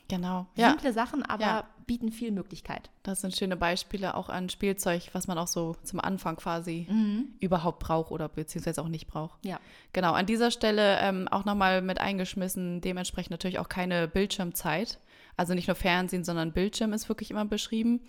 Genau. 0.09 0.47
Ja, 0.57 0.71
Simple 0.71 0.92
Sachen, 0.92 1.23
aber 1.23 1.42
Ja. 1.42 1.64
bieten 1.87 2.11
viel 2.11 2.33
Möglichkeit. 2.33 2.90
das 3.04 3.21
sind 3.21 3.37
schöne 3.37 3.57
Beispiele 3.57 4.14
auch 4.16 4.28
an 4.28 4.49
Spielzeug, 4.49 5.09
was 5.12 5.28
man 5.28 5.38
auch 5.38 5.47
so 5.47 5.76
zum 5.85 6.00
Anfang 6.00 6.35
quasi 6.37 6.87
Mhm. 6.90 7.28
überhaupt 7.40 7.78
braucht 7.78 8.11
oder 8.11 8.28
beziehungsweise 8.28 8.83
auch 8.83 8.88
nicht 8.88 9.07
braucht. 9.07 9.45
Ja. 9.45 9.61
Genau, 9.92 10.12
an 10.12 10.26
dieser 10.26 10.50
Stelle 10.50 10.99
ähm, 11.00 11.28
auch 11.28 11.45
nochmal 11.45 11.80
mit 11.83 12.00
eingeschmissen, 12.00 12.80
dementsprechend 12.80 13.30
natürlich 13.30 13.59
auch 13.61 13.69
keine 13.69 14.09
Bildschirmzeit. 14.09 14.99
Also 15.37 15.54
nicht 15.54 15.69
nur 15.69 15.76
Fernsehen, 15.76 16.25
sondern 16.25 16.52
Bildschirm 16.52 16.92
ist 16.92 17.09
wirklich 17.09 17.30
immer 17.30 17.45
beschrieben. 17.45 18.00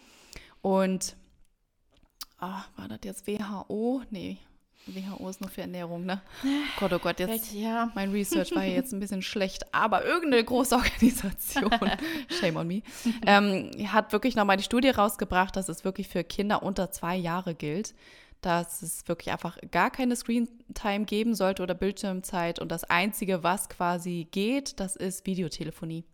Und, 0.61 1.15
ah, 2.39 2.63
war 2.77 2.87
das 2.87 2.99
jetzt 3.03 3.27
WHO? 3.27 4.01
Nee, 4.09 4.37
WHO 4.87 5.29
ist 5.29 5.41
nur 5.41 5.49
für 5.49 5.61
Ernährung, 5.61 6.05
ne? 6.05 6.21
Gott, 6.79 6.91
oh 6.93 6.99
Gott, 6.99 7.19
jetzt 7.19 7.53
ja. 7.53 7.91
mein 7.95 8.11
Research 8.11 8.53
war 8.55 8.63
jetzt 8.63 8.93
ein 8.93 8.99
bisschen 8.99 9.21
schlecht, 9.21 9.73
aber 9.73 10.05
irgendeine 10.05 10.43
große 10.43 10.75
Organisation, 10.75 11.69
shame 12.29 12.57
on 12.57 12.67
me, 12.67 12.81
ähm, 13.25 13.71
hat 13.87 14.11
wirklich 14.11 14.35
nochmal 14.35 14.57
die 14.57 14.63
Studie 14.63 14.89
rausgebracht, 14.89 15.55
dass 15.55 15.69
es 15.69 15.83
wirklich 15.83 16.07
für 16.07 16.23
Kinder 16.23 16.63
unter 16.63 16.91
zwei 16.91 17.15
Jahre 17.15 17.53
gilt, 17.53 17.93
dass 18.41 18.81
es 18.81 19.07
wirklich 19.07 19.31
einfach 19.31 19.57
gar 19.69 19.91
keine 19.91 20.15
Screentime 20.15 21.05
geben 21.05 21.35
sollte 21.35 21.61
oder 21.61 21.75
Bildschirmzeit 21.75 22.59
und 22.59 22.71
das 22.71 22.83
Einzige, 22.83 23.43
was 23.43 23.69
quasi 23.69 24.27
geht, 24.31 24.79
das 24.79 24.95
ist 24.95 25.25
Videotelefonie. 25.25 26.05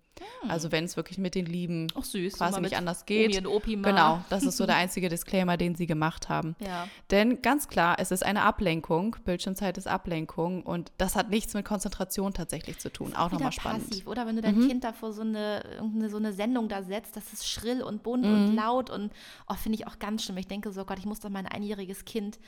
Also 0.48 0.72
wenn 0.72 0.86
es 0.86 0.96
wirklich 0.98 1.18
mit 1.18 1.36
den 1.36 1.46
Lieben 1.46 1.88
Auch 1.96 2.04
süß. 2.04 2.34
quasi 2.34 2.62
nicht 2.62 2.78
anders 2.78 3.06
geht. 3.06 3.30
Omi 3.30 3.38
und 3.40 3.48
Opi 3.48 3.76
mal. 3.76 3.90
Genau, 3.90 4.22
das 4.30 4.44
ist 4.44 4.58
so 4.58 4.66
der 4.68 4.76
einzige 4.76 5.10
Disclaimer, 5.10 5.58
den 5.58 5.76
sie 5.76 5.88
gemacht 5.88 6.30
haben. 6.30 6.56
Ja. 6.60 6.88
Denn 7.12 7.42
ganz 7.42 7.68
klar, 7.68 7.98
es 8.00 8.12
ist 8.12 8.24
eine 8.24 8.42
Ablenkung. 8.44 9.16
Bildschirmzeit 9.26 9.78
ist 9.78 9.88
Ablenkung 9.88 10.64
und 10.64 10.92
das 10.98 11.16
hat 11.16 11.30
nichts 11.30 11.54
mit 11.54 11.66
Konzentration 11.66 12.34
tatsächlich 12.34 12.80
zu 12.80 12.92
tun. 12.92 13.14
Auch 13.16 13.32
nochmal 13.32 13.52
spannend. 13.52 13.84
Mhm. 13.86 13.90
passiv, 13.90 14.08
oder? 14.08 14.26
Wenn 14.28 14.36
du 14.36 14.42
dein 14.42 14.68
Kind 14.68 14.84
da 14.84 14.94
vor 14.94 15.12
so 15.14 15.22
eine, 15.22 15.64
so 16.10 16.18
eine 16.18 16.34
Sendung 16.34 16.70
da 16.70 16.84
setzt, 16.84 17.16
das 17.16 17.34
ist 17.34 17.48
schrill 17.48 17.82
und 17.84 18.04
bunt 18.04 18.26
Mhm. 18.26 18.32
und 18.34 18.56
laut 18.56 18.90
und 18.90 19.12
oh, 19.48 19.54
finde 19.56 19.78
ich 19.78 19.88
auch 19.88 20.00
ganz 20.00 20.24
schlimm. 20.24 20.38
Ich 20.38 20.48
denke 20.48 20.72
so, 20.72 20.86
Gott, 20.86 21.00
ich 21.00 21.06
muss 21.06 21.20
doch 21.20 21.30
mein 21.30 21.46
einjähriges 21.46 22.06
Kind 22.06 22.40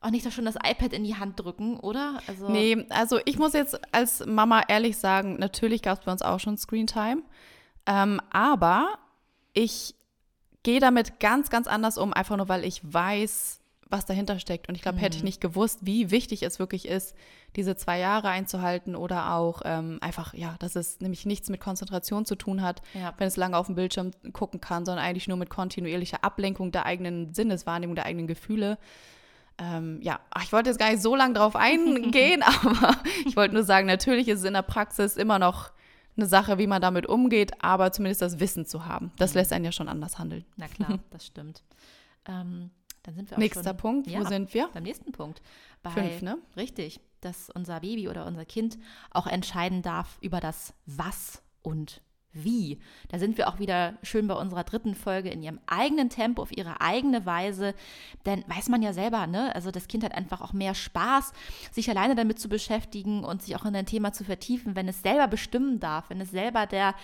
auch 0.00 0.10
nicht 0.10 0.24
doch 0.24 0.32
schon 0.32 0.44
das 0.46 0.56
iPad 0.56 0.92
in 0.92 1.04
die 1.04 1.16
Hand 1.16 1.38
drücken, 1.40 1.78
oder? 1.78 2.20
Also, 2.26 2.48
Nee, 2.48 2.86
also 2.88 3.18
ich 3.26 3.38
muss 3.38 3.52
jetzt 3.52 3.78
als 3.94 4.24
Mama 4.26 4.62
ehrlich 4.68 4.96
sagen, 4.96 5.36
natürlich 5.36 5.82
gab 5.82 5.98
es 5.98 6.04
bei 6.04 6.12
uns 6.12 6.22
auch 6.22 6.40
schon 6.40 6.56
Screentime. 6.56 7.22
Ähm, 7.86 8.20
aber 8.30 8.98
ich 9.52 9.94
gehe 10.62 10.80
damit 10.80 11.20
ganz, 11.20 11.50
ganz 11.50 11.66
anders 11.66 11.98
um, 11.98 12.12
einfach 12.12 12.36
nur 12.36 12.48
weil 12.48 12.64
ich 12.64 12.80
weiß, 12.82 13.60
was 13.88 14.06
dahinter 14.06 14.38
steckt. 14.38 14.68
Und 14.68 14.76
ich 14.76 14.82
glaube, 14.82 14.98
hätte 14.98 15.16
ich 15.16 15.24
nicht 15.24 15.40
gewusst, 15.40 15.80
wie 15.82 16.10
wichtig 16.12 16.44
es 16.44 16.58
wirklich 16.60 16.86
ist, 16.86 17.14
diese 17.56 17.74
zwei 17.76 17.98
Jahre 17.98 18.28
einzuhalten 18.28 18.94
oder 18.94 19.34
auch 19.34 19.62
ähm, 19.64 19.98
einfach, 20.00 20.32
ja, 20.32 20.54
dass 20.60 20.76
es 20.76 21.00
nämlich 21.00 21.26
nichts 21.26 21.48
mit 21.50 21.60
Konzentration 21.60 22.24
zu 22.24 22.36
tun 22.36 22.62
hat, 22.62 22.82
Ja. 22.94 23.12
wenn 23.18 23.26
es 23.26 23.36
lange 23.36 23.56
auf 23.56 23.66
dem 23.66 23.74
Bildschirm 23.74 24.12
gucken 24.32 24.60
kann, 24.60 24.84
sondern 24.84 25.04
eigentlich 25.04 25.26
nur 25.26 25.36
mit 25.36 25.50
kontinuierlicher 25.50 26.22
Ablenkung 26.22 26.70
der 26.70 26.86
eigenen 26.86 27.34
Sinneswahrnehmung, 27.34 27.96
der 27.96 28.06
eigenen 28.06 28.28
Gefühle. 28.28 28.78
Ähm, 29.60 30.00
ja, 30.00 30.20
ich 30.42 30.52
wollte 30.52 30.70
jetzt 30.70 30.78
gar 30.78 30.90
nicht 30.90 31.02
so 31.02 31.14
lange 31.14 31.34
drauf 31.34 31.54
eingehen, 31.54 32.42
aber 32.64 32.96
ich 33.26 33.36
wollte 33.36 33.54
nur 33.54 33.62
sagen, 33.62 33.86
natürlich 33.86 34.26
ist 34.28 34.40
es 34.40 34.44
in 34.46 34.54
der 34.54 34.62
Praxis 34.62 35.16
immer 35.16 35.38
noch 35.38 35.70
eine 36.16 36.26
Sache, 36.26 36.56
wie 36.58 36.66
man 36.66 36.80
damit 36.80 37.06
umgeht, 37.06 37.52
aber 37.62 37.92
zumindest 37.92 38.22
das 38.22 38.40
Wissen 38.40 38.64
zu 38.64 38.86
haben, 38.86 39.12
das 39.18 39.34
lässt 39.34 39.52
einen 39.52 39.66
ja 39.66 39.72
schon 39.72 39.88
anders 39.88 40.18
handeln. 40.18 40.46
Na 40.56 40.66
klar, 40.66 40.98
das 41.10 41.26
stimmt. 41.26 41.62
Ähm, 42.26 42.70
dann 43.02 43.14
sind 43.14 43.30
wir 43.30 43.36
auch 43.36 43.40
Nächster 43.40 43.64
schon, 43.64 43.76
Punkt, 43.76 44.06
ja, 44.08 44.20
wo 44.20 44.24
sind 44.24 44.52
wir? 44.54 44.68
Beim 44.68 44.82
nächsten 44.82 45.12
Punkt. 45.12 45.42
Bei, 45.82 45.90
Fünf, 45.90 46.22
ne? 46.22 46.38
Richtig, 46.56 47.00
dass 47.20 47.50
unser 47.50 47.80
Baby 47.80 48.08
oder 48.08 48.26
unser 48.26 48.46
Kind 48.46 48.78
auch 49.10 49.26
entscheiden 49.26 49.82
darf 49.82 50.18
über 50.22 50.40
das 50.40 50.74
Was 50.86 51.42
und 51.62 52.02
Wie. 52.32 52.78
Da 53.08 53.18
sind 53.18 53.38
wir 53.38 53.48
auch 53.48 53.58
wieder 53.58 53.94
schön 54.04 54.28
bei 54.28 54.34
unserer 54.34 54.62
dritten 54.62 54.94
Folge 54.94 55.30
in 55.30 55.42
ihrem 55.42 55.58
eigenen 55.66 56.10
Tempo, 56.10 56.42
auf 56.42 56.56
ihre 56.56 56.80
eigene 56.80 57.26
Weise. 57.26 57.74
Denn 58.24 58.44
weiß 58.46 58.68
man 58.68 58.82
ja 58.82 58.92
selber, 58.92 59.26
ne? 59.26 59.52
Also 59.54 59.72
das 59.72 59.88
Kind 59.88 60.04
hat 60.04 60.14
einfach 60.14 60.40
auch 60.40 60.52
mehr 60.52 60.76
Spaß, 60.76 61.32
sich 61.72 61.90
alleine 61.90 62.14
damit 62.14 62.38
zu 62.38 62.48
beschäftigen 62.48 63.24
und 63.24 63.42
sich 63.42 63.56
auch 63.56 63.64
in 63.64 63.74
ein 63.74 63.86
Thema 63.86 64.12
zu 64.12 64.22
vertiefen, 64.22 64.76
wenn 64.76 64.86
es 64.86 65.02
selber 65.02 65.26
bestimmen 65.26 65.80
darf, 65.80 66.08
wenn 66.08 66.20
es 66.20 66.30
selber 66.30 66.66
der 66.66 66.94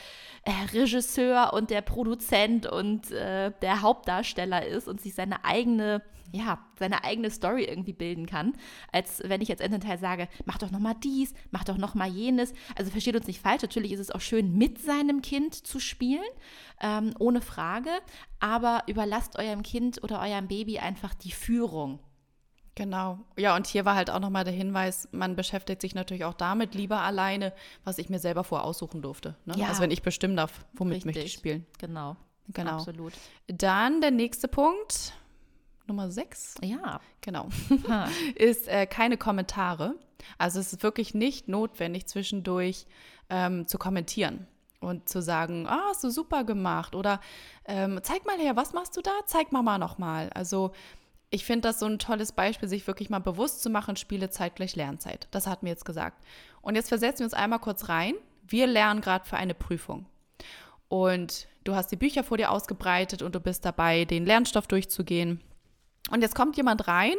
äh, 0.44 0.52
Regisseur 0.72 1.52
und 1.52 1.70
der 1.70 1.80
Produzent 1.80 2.66
und 2.66 3.10
äh, 3.10 3.50
der 3.62 3.82
Hauptdarsteller 3.82 4.64
ist 4.64 4.86
und 4.86 5.00
sich 5.00 5.14
seine 5.14 5.44
eigene 5.44 6.02
ja, 6.32 6.58
seine 6.78 7.04
eigene 7.04 7.30
Story 7.30 7.64
irgendwie 7.64 7.92
bilden 7.92 8.26
kann, 8.26 8.54
als 8.92 9.22
wenn 9.24 9.40
ich 9.40 9.48
jetzt 9.48 9.60
Elternteil 9.60 9.98
sage, 9.98 10.28
mach 10.44 10.58
doch 10.58 10.70
noch 10.70 10.80
mal 10.80 10.94
dies, 10.94 11.34
mach 11.50 11.64
doch 11.64 11.76
noch 11.76 11.94
mal 11.94 12.08
jenes. 12.08 12.52
Also 12.76 12.90
versteht 12.90 13.16
uns 13.16 13.26
nicht 13.26 13.40
falsch, 13.40 13.62
natürlich 13.62 13.92
ist 13.92 14.00
es 14.00 14.10
auch 14.10 14.20
schön, 14.20 14.56
mit 14.56 14.80
seinem 14.80 15.22
Kind 15.22 15.54
zu 15.54 15.80
spielen, 15.80 16.24
ähm, 16.80 17.14
ohne 17.18 17.40
Frage, 17.40 17.90
aber 18.40 18.82
überlasst 18.86 19.38
eurem 19.38 19.62
Kind 19.62 20.02
oder 20.02 20.20
eurem 20.20 20.48
Baby 20.48 20.78
einfach 20.78 21.14
die 21.14 21.32
Führung. 21.32 22.00
Genau. 22.76 23.20
Ja, 23.38 23.56
und 23.56 23.66
hier 23.66 23.86
war 23.86 23.94
halt 23.94 24.10
auch 24.10 24.20
nochmal 24.20 24.44
der 24.44 24.52
Hinweis, 24.52 25.08
man 25.10 25.34
beschäftigt 25.34 25.80
sich 25.80 25.94
natürlich 25.94 26.24
auch 26.26 26.34
damit 26.34 26.74
lieber 26.74 27.00
alleine, 27.00 27.54
was 27.84 27.96
ich 27.96 28.10
mir 28.10 28.18
selber 28.18 28.44
vorher 28.44 28.66
aussuchen 28.66 29.00
durfte. 29.00 29.34
Ne? 29.46 29.54
Ja. 29.56 29.68
Also 29.68 29.80
wenn 29.80 29.90
ich 29.90 30.02
bestimmen 30.02 30.36
darf, 30.36 30.66
womit 30.74 31.06
möchte 31.06 31.20
ich 31.20 31.24
Richtig. 31.24 31.40
spielen. 31.40 31.66
Genau. 31.78 32.16
Genau. 32.48 32.72
Absolut. 32.72 33.14
Dann 33.48 34.02
der 34.02 34.10
nächste 34.10 34.46
Punkt, 34.46 35.14
Nummer 35.86 36.10
sechs. 36.10 36.54
Ja. 36.62 37.00
Genau. 37.20 37.48
Ha. 37.88 38.08
ist 38.34 38.68
äh, 38.68 38.86
keine 38.86 39.16
Kommentare. 39.16 39.94
Also 40.38 40.60
es 40.60 40.72
ist 40.72 40.82
wirklich 40.82 41.14
nicht 41.14 41.48
notwendig, 41.48 42.06
zwischendurch 42.06 42.86
ähm, 43.30 43.66
zu 43.66 43.78
kommentieren 43.78 44.46
und 44.80 45.08
zu 45.08 45.20
sagen, 45.20 45.66
ah, 45.66 45.86
hast 45.88 46.04
du 46.04 46.10
super 46.10 46.44
gemacht 46.44 46.94
oder 46.94 47.20
ähm, 47.64 48.00
zeig 48.02 48.26
mal 48.26 48.38
her, 48.38 48.56
was 48.56 48.72
machst 48.72 48.96
du 48.96 49.02
da? 49.02 49.12
Zeig 49.26 49.52
Mama 49.52 49.78
noch 49.78 49.98
mal. 49.98 50.30
Also 50.30 50.72
ich 51.30 51.44
finde 51.44 51.68
das 51.68 51.80
so 51.80 51.86
ein 51.86 51.98
tolles 51.98 52.32
Beispiel, 52.32 52.68
sich 52.68 52.86
wirklich 52.86 53.10
mal 53.10 53.18
bewusst 53.18 53.62
zu 53.62 53.70
machen, 53.70 53.96
Spielezeit 53.96 54.54
gleich 54.54 54.76
Lernzeit. 54.76 55.28
Das 55.32 55.46
hatten 55.46 55.66
wir 55.66 55.72
jetzt 55.72 55.84
gesagt. 55.84 56.22
Und 56.62 56.76
jetzt 56.76 56.88
versetzen 56.88 57.20
wir 57.20 57.26
uns 57.26 57.34
einmal 57.34 57.58
kurz 57.58 57.88
rein. 57.88 58.14
Wir 58.46 58.66
lernen 58.66 59.00
gerade 59.00 59.24
für 59.24 59.36
eine 59.36 59.54
Prüfung. 59.54 60.06
Und 60.88 61.48
du 61.64 61.74
hast 61.74 61.90
die 61.90 61.96
Bücher 61.96 62.22
vor 62.22 62.36
dir 62.36 62.52
ausgebreitet 62.52 63.22
und 63.22 63.34
du 63.34 63.40
bist 63.40 63.64
dabei, 63.64 64.04
den 64.04 64.24
Lernstoff 64.24 64.68
durchzugehen. 64.68 65.40
Und 66.10 66.22
jetzt 66.22 66.34
kommt 66.34 66.56
jemand 66.56 66.86
rein 66.86 67.16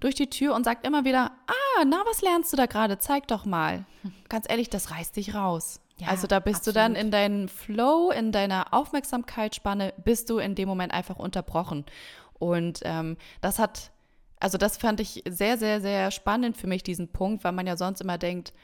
durch 0.00 0.14
die 0.14 0.30
Tür 0.30 0.54
und 0.54 0.64
sagt 0.64 0.86
immer 0.86 1.04
wieder, 1.04 1.32
ah, 1.46 1.84
na, 1.84 2.02
was 2.06 2.22
lernst 2.22 2.52
du 2.52 2.56
da 2.56 2.66
gerade? 2.66 2.98
Zeig 2.98 3.28
doch 3.28 3.44
mal. 3.44 3.84
Ganz 4.28 4.46
ehrlich, 4.48 4.70
das 4.70 4.90
reißt 4.90 5.16
dich 5.16 5.34
raus. 5.34 5.80
Ja, 5.98 6.08
also 6.08 6.26
da 6.26 6.40
bist 6.40 6.66
du 6.66 6.72
dann 6.72 6.92
absolut. 6.92 7.04
in 7.04 7.10
deinem 7.10 7.48
Flow, 7.48 8.10
in 8.10 8.32
deiner 8.32 8.72
Aufmerksamkeitsspanne, 8.72 9.92
bist 10.02 10.30
du 10.30 10.38
in 10.38 10.54
dem 10.54 10.68
Moment 10.68 10.94
einfach 10.94 11.16
unterbrochen. 11.16 11.84
Und 12.38 12.80
ähm, 12.84 13.18
das 13.42 13.58
hat, 13.58 13.90
also 14.38 14.56
das 14.56 14.78
fand 14.78 15.00
ich 15.00 15.22
sehr, 15.28 15.58
sehr, 15.58 15.82
sehr 15.82 16.10
spannend 16.10 16.56
für 16.56 16.66
mich, 16.66 16.82
diesen 16.82 17.08
Punkt, 17.08 17.44
weil 17.44 17.52
man 17.52 17.66
ja 17.66 17.76
sonst 17.76 18.00
immer 18.00 18.16
denkt, 18.16 18.48
"Hm, 18.48 18.54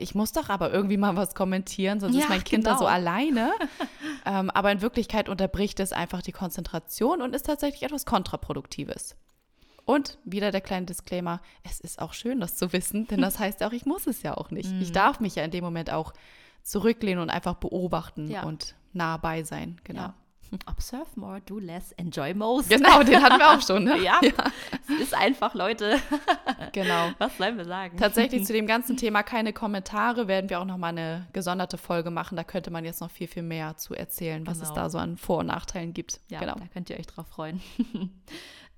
ich 0.00 0.14
muss 0.14 0.32
doch 0.32 0.48
aber 0.48 0.72
irgendwie 0.72 0.96
mal 0.96 1.16
was 1.16 1.34
kommentieren, 1.34 2.00
sonst 2.00 2.14
Ja, 2.14 2.22
ist 2.22 2.28
mein 2.28 2.44
Kind 2.44 2.66
da 2.66 2.72
so 2.74 2.80
genau. 2.80 2.90
alleine. 2.90 3.52
ähm, 4.26 4.50
aber 4.50 4.72
in 4.72 4.80
Wirklichkeit 4.82 5.28
unterbricht 5.28 5.80
es 5.80 5.92
einfach 5.92 6.22
die 6.22 6.32
Konzentration 6.32 7.22
und 7.22 7.34
ist 7.34 7.46
tatsächlich 7.46 7.82
etwas 7.82 8.06
Kontraproduktives. 8.06 9.16
Und 9.84 10.18
wieder 10.24 10.50
der 10.52 10.60
kleine 10.60 10.86
Disclaimer, 10.86 11.40
es 11.64 11.80
ist 11.80 12.00
auch 12.00 12.12
schön, 12.12 12.38
das 12.40 12.56
zu 12.56 12.72
wissen, 12.72 13.06
denn 13.08 13.20
das 13.22 13.38
heißt 13.40 13.62
auch, 13.62 13.72
ich 13.72 13.86
muss 13.86 14.06
es 14.06 14.22
ja 14.22 14.36
auch 14.36 14.50
nicht. 14.50 14.70
Mhm. 14.72 14.80
Ich 14.82 14.92
darf 14.92 15.20
mich 15.20 15.34
ja 15.34 15.44
in 15.44 15.50
dem 15.50 15.64
Moment 15.64 15.90
auch 15.90 16.12
zurücklehnen 16.62 17.20
und 17.22 17.30
einfach 17.30 17.54
beobachten 17.54 18.28
Ja. 18.30 18.42
und 18.44 18.74
nah 18.92 19.16
bei 19.16 19.42
sein. 19.42 19.80
Genau. 19.84 20.00
Ja. 20.02 20.14
Observe 20.66 21.06
more, 21.16 21.40
do 21.42 21.58
less, 21.58 21.92
enjoy 21.92 22.34
most. 22.34 22.68
Genau, 22.68 23.02
den 23.02 23.22
hatten 23.22 23.38
wir 23.38 23.50
auch 23.50 23.60
schon. 23.62 23.84
Ne? 23.90 23.98
Ja, 24.02 24.20
es 24.22 25.00
ist 25.00 25.14
einfach, 25.14 25.54
Leute. 25.54 25.98
Genau. 26.72 27.10
Was 27.18 27.36
sollen 27.38 27.56
wir 27.56 27.64
sagen? 27.64 27.96
Tatsächlich 27.96 28.44
zu 28.44 28.52
dem 28.52 28.66
ganzen 28.68 28.96
Thema 28.96 29.22
keine 29.22 29.52
Kommentare 29.52 30.28
werden 30.28 30.48
wir 30.50 30.60
auch 30.60 30.64
nochmal 30.64 30.90
eine 30.90 31.26
gesonderte 31.32 31.78
Folge 31.78 32.10
machen. 32.10 32.36
Da 32.36 32.44
könnte 32.44 32.70
man 32.70 32.84
jetzt 32.84 33.00
noch 33.00 33.10
viel, 33.10 33.26
viel 33.26 33.42
mehr 33.42 33.76
zu 33.76 33.94
erzählen, 33.94 34.46
was 34.46 34.58
es 34.58 34.68
Genau. 34.68 34.74
da 34.82 34.90
so 34.90 34.98
an 34.98 35.16
Vor- 35.16 35.38
und 35.38 35.46
Nachteilen 35.46 35.92
gibt. 35.94 36.20
Ja, 36.28 36.38
genau. 36.40 36.54
da 36.54 36.66
könnt 36.72 36.90
ihr 36.90 36.98
euch 36.98 37.06
drauf 37.06 37.26
freuen. 37.28 37.60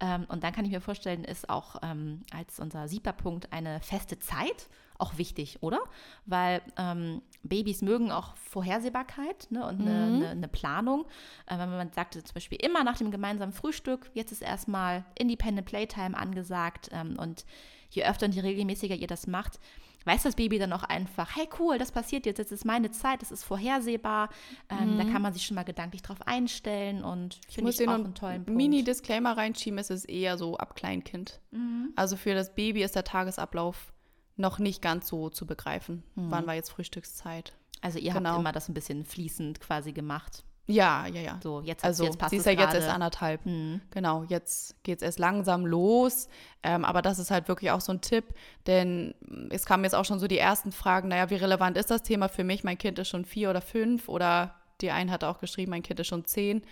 Ähm, 0.01 0.25
und 0.29 0.43
dann 0.43 0.53
kann 0.53 0.65
ich 0.65 0.71
mir 0.73 0.81
vorstellen, 0.81 1.23
ist 1.25 1.49
auch 1.49 1.77
ähm, 1.83 2.23
als 2.37 2.59
unser 2.61 2.89
siebter 2.89 3.13
Punkt 3.13 3.53
eine 3.53 3.81
feste 3.81 4.19
Zeit 4.19 4.69
auch 4.99 5.19
wichtig, 5.19 5.59
oder? 5.63 5.81
Weil 6.27 6.63
ähm, 6.77 7.23
Babys 7.43 7.83
mögen 7.83 8.11
auch 8.13 8.37
Vorhersehbarkeit 8.37 9.49
ne, 9.51 9.67
und 9.67 9.81
eine, 9.81 9.91
Mhm. 9.91 10.15
eine, 10.17 10.29
eine 10.29 10.49
Planung. 10.49 11.07
Äh, 11.47 11.59
wenn 11.59 11.71
man 11.71 11.93
sagt, 11.93 12.15
zum 12.15 12.35
Beispiel 12.35 12.59
immer 12.63 12.85
nach 12.85 12.99
dem 12.99 13.11
gemeinsamen 13.11 13.53
Frühstück, 13.53 14.11
jetzt 14.15 14.33
ist 14.33 14.43
erstmal 14.43 15.05
Independent 15.19 15.67
Playtime 15.67 16.17
angesagt 16.17 16.89
ähm, 16.93 17.17
und 17.19 17.45
je 17.91 18.05
öfter 18.05 18.27
und 18.27 18.35
je 18.35 18.41
regelmäßiger 18.43 18.95
ihr 18.95 19.07
das 19.07 19.27
macht, 19.27 19.59
weiß 20.05 20.25
das 20.25 20.35
Baby 20.35 20.59
dann 20.59 20.73
auch 20.73 20.83
einfach, 20.83 21.37
hey 21.37 21.49
cool, 21.61 21.79
das 21.79 21.93
passiert 21.93 22.27
jetzt, 22.27 22.39
jetzt 22.39 22.51
ist 22.51 22.65
meine 22.65 22.91
Zeit, 22.91 23.23
das 23.23 23.31
ist 23.31 23.45
vorhersehbar, 23.45 24.31
ähm, 24.69 24.99
da 24.99 25.05
kann 25.05 25.23
man 25.23 25.33
sich 25.33 25.47
schon 25.47 25.55
mal 25.55 25.63
gedanklich 25.63 26.03
drauf 26.03 26.19
einstellen 26.27 27.05
und 27.05 27.37
Mhm. 27.37 27.41
Ich 27.49 27.55
finde 27.55 27.69
muss 27.69 27.75
ich 27.79 27.85
hier 27.87 27.93
auch 27.95 27.99
noch 27.99 28.05
einen 28.07 28.15
tollen 28.15 28.45
Punkt. 28.45 28.57
Mini-Disclaimer 28.57 29.37
reinschieben, 29.37 29.79
es 29.79 29.91
ist 29.91 30.07
eher 30.07 30.37
so 30.39 30.57
ab 30.57 30.75
Kleinkind. 30.75 31.41
Mhm. 31.53 31.93
Also 31.95 32.17
für 32.17 32.35
das 32.35 32.53
Baby 32.55 32.83
ist 32.83 32.97
der 32.97 33.05
Tagesablauf 33.05 33.93
noch 34.37 34.59
nicht 34.59 34.83
ganz 34.83 35.09
so 35.09 35.29
zu 35.31 35.47
begreifen. 35.47 36.03
Wann 36.15 36.47
war 36.47 36.55
jetzt 36.55 36.71
Frühstückszeit? 36.71 37.53
Also 37.81 37.99
ihr 37.99 38.13
Genau. 38.13 38.31
habt 38.31 38.41
immer 38.41 38.53
das 38.53 38.69
ein 38.69 38.75
bisschen 38.75 39.05
fließend 39.05 39.61
quasi 39.61 39.93
gemacht. 39.93 40.45
Ja, 40.69 41.07
ja, 41.09 41.21
ja. 41.21 41.41
So, 41.43 41.61
jetzt, 41.61 41.83
Also 41.85 42.05
jetzt 42.05 42.19
passt 42.19 42.31
sie 42.31 42.37
es 42.37 42.43
ist 42.43 42.47
ja 42.47 42.53
jetzt 42.53 42.61
gerade. 42.61 42.77
erst 42.79 42.89
anderthalb. 42.89 43.45
Mhm. 43.45 43.81
Genau, 43.91 44.23
jetzt 44.29 44.81
geht 44.85 44.99
es 44.99 45.03
erst 45.03 45.19
langsam 45.19 45.67
los. 45.67 46.29
Ähm, 46.63 46.85
aber 46.85 47.03
das 47.03 47.19
ist 47.19 47.33
halt 47.33 47.49
wirklich 47.49 47.73
auch 47.73 47.81
so 47.81 47.93
ein 47.93 48.01
Tipp, 48.01 48.27
denn 48.69 49.13
es 49.51 49.67
kamen 49.67 49.83
jetzt 49.83 49.95
auch 49.95 50.05
schon 50.05 50.21
so 50.21 50.29
die 50.29 50.39
ersten 50.39 50.71
Fragen, 50.71 51.09
naja, 51.09 51.31
wie 51.31 51.35
relevant 51.35 51.77
ist 51.77 51.91
das 51.91 52.03
Thema 52.03 52.29
für 52.29 52.45
mich? 52.45 52.63
Mein 52.63 52.79
Kind 52.79 52.99
ist 53.01 53.09
schon 53.09 53.25
vier 53.25 53.51
oder 53.51 53.61
fünf 53.61 54.09
oder 54.09 54.55
die 54.81 54.93
eine 54.93 55.11
hat 55.11 55.25
auch 55.25 55.39
geschrieben, 55.39 55.71
mein 55.71 55.83
Kind 55.83 55.99
ist 56.01 56.07
schon 56.09 56.25
zehn. 56.25 56.63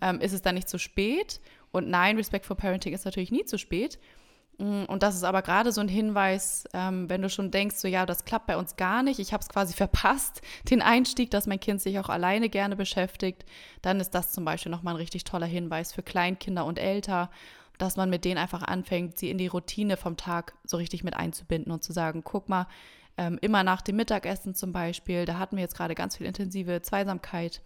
Ähm, 0.00 0.20
ist 0.20 0.32
es 0.32 0.42
dann 0.42 0.54
nicht 0.56 0.68
zu 0.68 0.78
spät? 0.78 1.40
Und 1.70 1.88
nein, 1.88 2.16
Respectful 2.16 2.56
Parenting 2.56 2.92
ist 2.92 3.04
natürlich 3.04 3.30
nie 3.30 3.44
zu 3.44 3.56
spät. 3.58 3.98
Mm, 4.58 4.84
Und 4.84 5.02
das 5.02 5.14
ist 5.14 5.24
aber 5.24 5.42
gerade 5.42 5.72
so 5.72 5.80
ein 5.80 5.88
Hinweis, 5.88 6.64
ähm, 6.72 7.08
wenn 7.08 7.22
du 7.22 7.30
schon 7.30 7.50
denkst, 7.50 7.76
so 7.76 7.88
ja, 7.88 8.06
das 8.06 8.24
klappt 8.24 8.46
bei 8.46 8.56
uns 8.56 8.76
gar 8.76 9.02
nicht, 9.02 9.20
ich 9.20 9.32
habe 9.32 9.42
es 9.42 9.48
quasi 9.48 9.72
verpasst, 9.76 10.42
den 10.70 10.82
Einstieg, 10.82 11.30
dass 11.30 11.46
mein 11.46 11.60
Kind 11.60 11.80
sich 11.80 11.98
auch 11.98 12.08
alleine 12.08 12.48
gerne 12.48 12.76
beschäftigt, 12.76 13.44
dann 13.82 14.00
ist 14.00 14.10
das 14.14 14.32
zum 14.32 14.44
Beispiel 14.44 14.70
nochmal 14.70 14.94
ein 14.94 14.98
richtig 15.00 15.24
toller 15.24 15.46
Hinweis 15.46 15.92
für 15.92 16.02
Kleinkinder 16.02 16.64
und 16.64 16.78
älter, 16.78 17.30
dass 17.78 17.96
man 17.96 18.10
mit 18.10 18.24
denen 18.24 18.38
einfach 18.38 18.62
anfängt, 18.62 19.18
sie 19.18 19.30
in 19.30 19.38
die 19.38 19.46
Routine 19.46 19.96
vom 19.96 20.16
Tag 20.16 20.54
so 20.64 20.76
richtig 20.76 21.04
mit 21.04 21.14
einzubinden 21.16 21.72
und 21.72 21.84
zu 21.84 21.92
sagen, 21.92 22.22
guck 22.24 22.48
mal, 22.48 22.66
ähm, 23.16 23.38
immer 23.40 23.62
nach 23.62 23.82
dem 23.82 23.96
Mittagessen 23.96 24.54
zum 24.54 24.72
Beispiel, 24.72 25.24
da 25.24 25.38
hatten 25.38 25.56
wir 25.56 25.62
jetzt 25.62 25.76
gerade 25.76 25.94
ganz 25.94 26.16
viel 26.16 26.26
intensive 26.26 26.82
Zweisamkeit, 26.82 27.62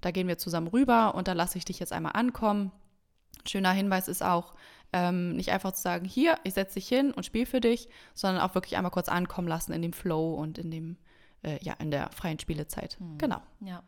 da 0.00 0.10
gehen 0.10 0.28
wir 0.28 0.38
zusammen 0.38 0.68
rüber 0.68 1.14
und 1.14 1.28
da 1.28 1.34
lasse 1.34 1.58
ich 1.58 1.66
dich 1.66 1.78
jetzt 1.78 1.92
einmal 1.92 2.12
ankommen. 2.14 2.72
Schöner 3.46 3.72
Hinweis 3.72 4.08
ist 4.08 4.22
auch, 4.22 4.54
ähm, 4.92 5.36
nicht 5.36 5.50
einfach 5.50 5.72
zu 5.72 5.82
sagen, 5.82 6.04
hier, 6.04 6.38
ich 6.44 6.54
setze 6.54 6.74
dich 6.74 6.88
hin 6.88 7.12
und 7.12 7.24
spiele 7.24 7.46
für 7.46 7.60
dich, 7.60 7.88
sondern 8.14 8.42
auch 8.42 8.54
wirklich 8.54 8.76
einmal 8.76 8.90
kurz 8.90 9.08
ankommen 9.08 9.48
lassen 9.48 9.72
in 9.72 9.82
dem 9.82 9.92
Flow 9.92 10.34
und 10.34 10.58
in 10.58 10.70
dem, 10.70 10.96
äh, 11.42 11.58
ja, 11.62 11.74
in 11.74 11.90
der 11.90 12.10
freien 12.12 12.38
Spielezeit. 12.38 12.98
Genau. 13.18 13.40
Ja. 13.60 13.82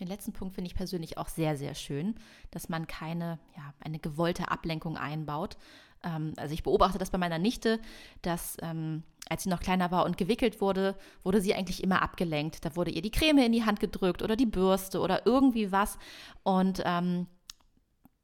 Den 0.00 0.08
letzten 0.08 0.32
Punkt 0.32 0.54
finde 0.54 0.68
ich 0.68 0.76
persönlich 0.76 1.18
auch 1.18 1.28
sehr, 1.28 1.56
sehr 1.56 1.74
schön, 1.74 2.14
dass 2.50 2.68
man 2.68 2.86
keine, 2.86 3.38
ja, 3.56 3.74
eine 3.80 3.98
gewollte 3.98 4.50
Ablenkung 4.50 4.96
einbaut. 4.96 5.56
Ähm, 6.04 6.34
also 6.36 6.54
ich 6.54 6.62
beobachte 6.62 6.98
das 6.98 7.10
bei 7.10 7.18
meiner 7.18 7.38
Nichte, 7.38 7.80
dass 8.22 8.56
ähm, 8.62 9.02
als 9.28 9.42
sie 9.42 9.50
noch 9.50 9.60
kleiner 9.60 9.90
war 9.90 10.04
und 10.04 10.16
gewickelt 10.16 10.60
wurde, 10.60 10.96
wurde 11.22 11.40
sie 11.40 11.54
eigentlich 11.54 11.82
immer 11.82 12.02
abgelenkt. 12.02 12.64
Da 12.64 12.76
wurde 12.76 12.90
ihr 12.90 13.02
die 13.02 13.10
Creme 13.10 13.46
in 13.46 13.52
die 13.52 13.64
Hand 13.64 13.80
gedrückt 13.80 14.22
oder 14.22 14.36
die 14.36 14.46
Bürste 14.46 15.00
oder 15.00 15.26
irgendwie 15.26 15.72
was. 15.72 15.98
Und 16.42 16.82
ähm, 16.84 17.26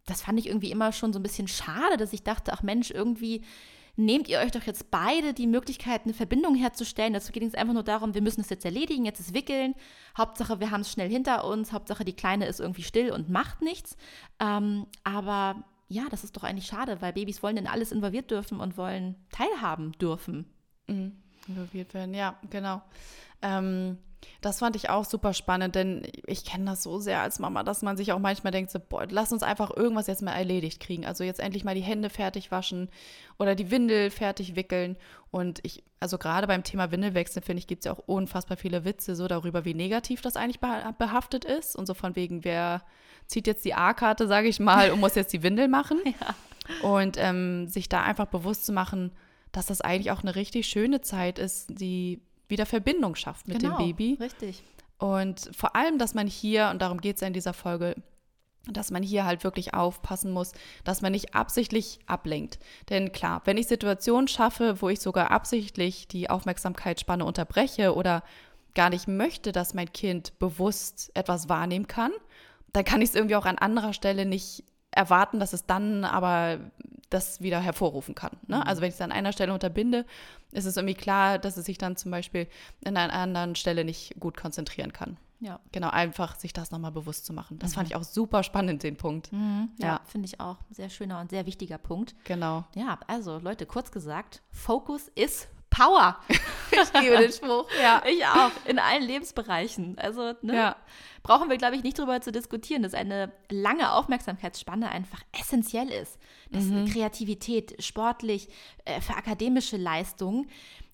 das 0.07 0.23
fand 0.23 0.39
ich 0.39 0.47
irgendwie 0.47 0.71
immer 0.71 0.93
schon 0.93 1.13
so 1.13 1.19
ein 1.19 1.23
bisschen 1.23 1.49
schade, 1.49 1.97
dass 1.97 2.13
ich 2.13 2.23
dachte, 2.23 2.53
ach 2.53 2.63
Mensch, 2.63 2.91
irgendwie 2.91 3.43
nehmt 3.97 4.29
ihr 4.29 4.41
euch 4.41 4.51
doch 4.51 4.65
jetzt 4.65 4.91
beide 4.91 5.35
die 5.35 5.47
Möglichkeit, 5.47 6.03
eine 6.05 6.15
Verbindung 6.15 6.55
herzustellen. 6.55 7.13
Dazu 7.13 7.33
geht 7.33 7.43
es 7.43 7.55
einfach 7.55 7.75
nur 7.75 7.85
darum, 7.85 8.15
wir 8.15 8.23
müssen 8.23 8.41
es 8.41 8.51
jetzt 8.51 8.65
erledigen, 8.65 9.05
jetzt 9.05 9.21
ist 9.21 9.35
Wickeln. 9.35 9.75
Hauptsache, 10.19 10.61
wir 10.61 10.71
haben 10.71 10.81
es 10.81 10.91
schnell 10.91 11.09
hinter 11.09 11.45
uns. 11.45 11.73
Hauptsache, 11.73 12.05
die 12.05 12.17
Kleine 12.17 12.47
ist 12.47 12.61
irgendwie 12.61 12.83
still 12.83 13.13
und 13.13 13.31
macht 13.31 13.63
nichts. 13.63 13.97
Ähm, 14.41 14.87
aber 15.05 15.65
ja, 15.89 16.05
das 16.11 16.25
ist 16.25 16.37
doch 16.37 16.45
eigentlich 16.45 16.67
schade, 16.67 17.01
weil 17.01 17.13
Babys 17.13 17.43
wollen 17.43 17.57
in 17.57 17.67
alles 17.67 17.93
involviert 17.93 18.31
dürfen 18.31 18.59
und 18.59 18.77
wollen 18.77 19.17
teilhaben 19.31 19.93
dürfen. 19.93 20.47
Mhm. 20.89 21.13
Involviert 21.47 21.95
werden, 21.95 22.15
ja, 22.15 22.39
genau. 22.51 22.83
Ähm, 23.43 23.99
das 24.41 24.59
fand 24.59 24.77
ich 24.77 24.91
auch 24.91 25.05
super 25.05 25.33
spannend, 25.33 25.75
denn 25.75 26.07
ich 26.27 26.45
kenne 26.45 26.67
das 26.67 26.83
so 26.83 26.99
sehr 26.99 27.21
als 27.21 27.39
Mama, 27.39 27.63
dass 27.63 27.83
man 27.83 27.97
sich 27.97 28.13
auch 28.13 28.19
manchmal 28.19 28.51
denkt, 28.51 28.71
so, 28.71 28.79
boah, 28.79 29.07
lass 29.09 29.33
uns 29.33 29.43
einfach 29.43 29.75
irgendwas 29.75 30.07
jetzt 30.07 30.23
mal 30.23 30.33
erledigt 30.33 30.81
kriegen. 30.81 31.07
Also 31.07 31.25
jetzt 31.25 31.41
endlich 31.41 31.65
mal 31.65 31.75
die 31.75 31.81
Hände 31.81 32.11
fertig 32.11 32.51
waschen 32.51 32.89
oder 33.39 33.55
die 33.55 33.71
Windel 33.71 34.11
fertig 34.11 34.57
wickeln. 34.57 34.97
Und 35.31 35.61
ich, 35.63 35.83
also 36.01 36.19
gerade 36.19 36.47
beim 36.47 36.63
Thema 36.65 36.91
Windelwechsel, 36.91 37.43
finde 37.43 37.61
ich, 37.61 37.67
gibt 37.67 37.81
es 37.81 37.87
ja 37.87 37.93
auch 37.93 38.03
unfassbar 38.07 38.57
viele 38.57 38.85
Witze 38.85 39.17
so 39.17 39.27
darüber, 39.29 39.65
wie 39.65 39.75
negativ 39.75 40.21
das 40.21 40.37
eigentlich 40.37 40.61
beha- 40.61 40.93
behaftet 40.93 41.45
ist. 41.45 41.77
Und 41.77 41.87
so 41.87 41.95
von 41.95 42.15
wegen, 42.17 42.45
wer 42.45 42.83
zieht 43.27 43.47
jetzt 43.47 43.65
die 43.65 43.75
A-Karte, 43.75 44.29
sage 44.29 44.49
ich 44.49 44.61
mal, 44.61 44.91
und 44.91 45.01
muss 45.01 45.15
jetzt 45.15 45.33
die 45.33 45.43
Windel 45.43 45.69
machen. 45.69 45.99
Und 46.83 47.17
ähm, 47.19 47.69
sich 47.69 47.91
da 47.91 48.03
einfach 48.03 48.25
bewusst 48.27 48.65
zu 48.65 48.73
machen, 48.73 49.13
dass 49.53 49.67
das 49.67 49.83
eigentlich 49.83 50.11
auch 50.11 50.23
eine 50.23 50.35
richtig 50.35 50.67
schöne 50.67 51.03
Zeit 51.03 51.39
ist, 51.39 51.79
die 51.79 52.23
wieder 52.49 52.67
Verbindung 52.67 53.15
schafft 53.15 53.49
mit 53.49 53.61
Genau, 53.61 53.79
dem 53.79 53.87
Baby. 53.87 54.19
Richtig. 54.21 54.63
Und 54.99 55.51
vor 55.57 55.77
allem, 55.77 55.99
dass 55.99 56.15
man 56.15 56.27
hier, 56.27 56.69
und 56.71 56.81
darum 56.81 57.01
geht 57.01 57.17
es 57.17 57.21
ja 57.21 57.27
in 57.27 57.33
dieser 57.35 57.53
Folge, 57.53 57.95
dass 58.67 58.91
man 58.91 59.03
hier 59.03 59.25
halt 59.25 59.45
wirklich 59.45 59.75
aufpassen 59.75 60.33
muss, 60.33 60.53
dass 60.85 61.03
man 61.03 61.13
nicht 61.13 61.35
absichtlich 61.35 61.99
ablenkt. 62.07 62.59
Denn 62.89 63.13
klar, 63.13 63.43
wenn 63.45 63.59
ich 63.59 63.67
Situationen 63.67 64.29
schaffe, 64.29 64.81
wo 64.81 64.89
ich 64.89 65.01
sogar 65.01 65.31
absichtlich 65.31 66.09
die 66.09 66.31
Aufmerksamkeitsspanne 66.31 67.25
unterbreche 67.25 67.95
oder 67.95 68.23
gar 68.75 68.91
nicht 68.91 69.07
möchte, 69.07 69.53
dass 69.53 69.75
mein 69.75 69.93
Kind 69.93 70.39
bewusst 70.39 71.11
etwas 71.15 71.49
wahrnehmen 71.49 71.87
kann, 71.87 72.13
dann 72.73 72.85
kann 72.85 73.03
ich 73.03 73.11
es 73.11 73.15
irgendwie 73.15 73.37
auch 73.37 73.47
an 73.47 73.59
anderer 73.59 73.93
Stelle 73.93 74.27
nicht 74.27 74.65
erwarten, 74.91 75.41
dass 75.41 75.53
es 75.53 75.67
dann 75.67 76.05
aber 76.05 76.59
das 77.11 77.41
wieder 77.41 77.61
hervorrufen 77.61 78.15
kann. 78.15 78.33
Ne? 78.47 78.67
Also 78.67 78.81
wenn 78.83 78.89
ich 78.89 78.95
es 78.95 79.01
an 79.01 79.13
einer 79.13 79.33
Stelle 79.33 79.53
unterbinde, 79.53 80.05
ist 80.53 80.65
es 80.65 80.77
irgendwie 80.77 80.95
klar, 80.95 81.39
dass 81.39 81.57
es 81.57 81.65
sich 81.67 81.79
dann 81.79 81.97
zum 81.97 82.11
Beispiel 82.11 82.47
an 82.85 82.97
einer 82.97 83.13
anderen 83.13 83.55
Stelle 83.57 83.85
nicht 83.85 84.19
gut 84.21 84.37
konzentrieren 84.37 84.93
kann. 84.93 85.17
Ja. 85.41 85.61
Genau, 85.73 85.91
einfach 85.91 86.37
sich 86.37 86.53
das 86.55 86.71
nochmal 86.71 86.93
bewusst 86.93 87.27
zu 87.27 87.33
machen. 87.35 87.59
Das 87.59 87.75
fand 87.75 87.89
ich 87.89 87.97
auch 87.97 88.03
super 88.05 88.43
spannend, 88.43 88.83
den 88.83 88.97
Punkt. 88.97 89.31
Ja, 89.33 89.87
Ja. 89.87 90.01
finde 90.07 90.27
ich 90.27 90.41
auch. 90.41 90.57
Sehr 90.71 90.89
schöner 90.89 91.21
und 91.21 91.31
sehr 91.31 91.45
wichtiger 91.45 91.77
Punkt. 91.77 92.15
Genau. 92.25 92.65
Ja, 92.75 92.99
also 93.09 93.39
Leute, 93.39 93.67
kurz 93.67 93.91
gesagt, 93.93 94.41
Focus 94.51 95.09
ist 95.15 95.49
Power. 95.75 96.19
ich 96.29 97.01
liebe 97.01 97.19
den 97.19 97.33
Spruch. 97.33 97.67
Ja. 97.81 98.03
Ich 98.07 98.25
auch. 98.25 98.51
In 98.67 98.79
allen 98.79 99.03
Lebensbereichen. 99.03 99.99
Also, 99.99 100.35
ne? 100.43 100.55
Ja. 100.55 100.77
Brauchen 101.23 101.49
wir, 101.49 101.57
glaube 101.57 101.75
ich, 101.77 101.83
nicht 101.83 101.99
drüber 101.99 102.21
zu 102.21 102.33
diskutieren, 102.33 102.83
dass 102.83 102.93
eine 102.93 103.33
lange 103.51 103.93
Aufmerksamkeitsspanne 103.93 104.91
einfach 104.91 105.21
essentiell 105.33 105.91
ist. 105.91 106.19
Dass 106.51 106.65
Kreativität, 106.93 107.83
sportlich, 107.83 108.49
äh, 108.85 109.01
für 109.01 109.15
akademische 109.15 109.77
Leistungen 109.77 110.49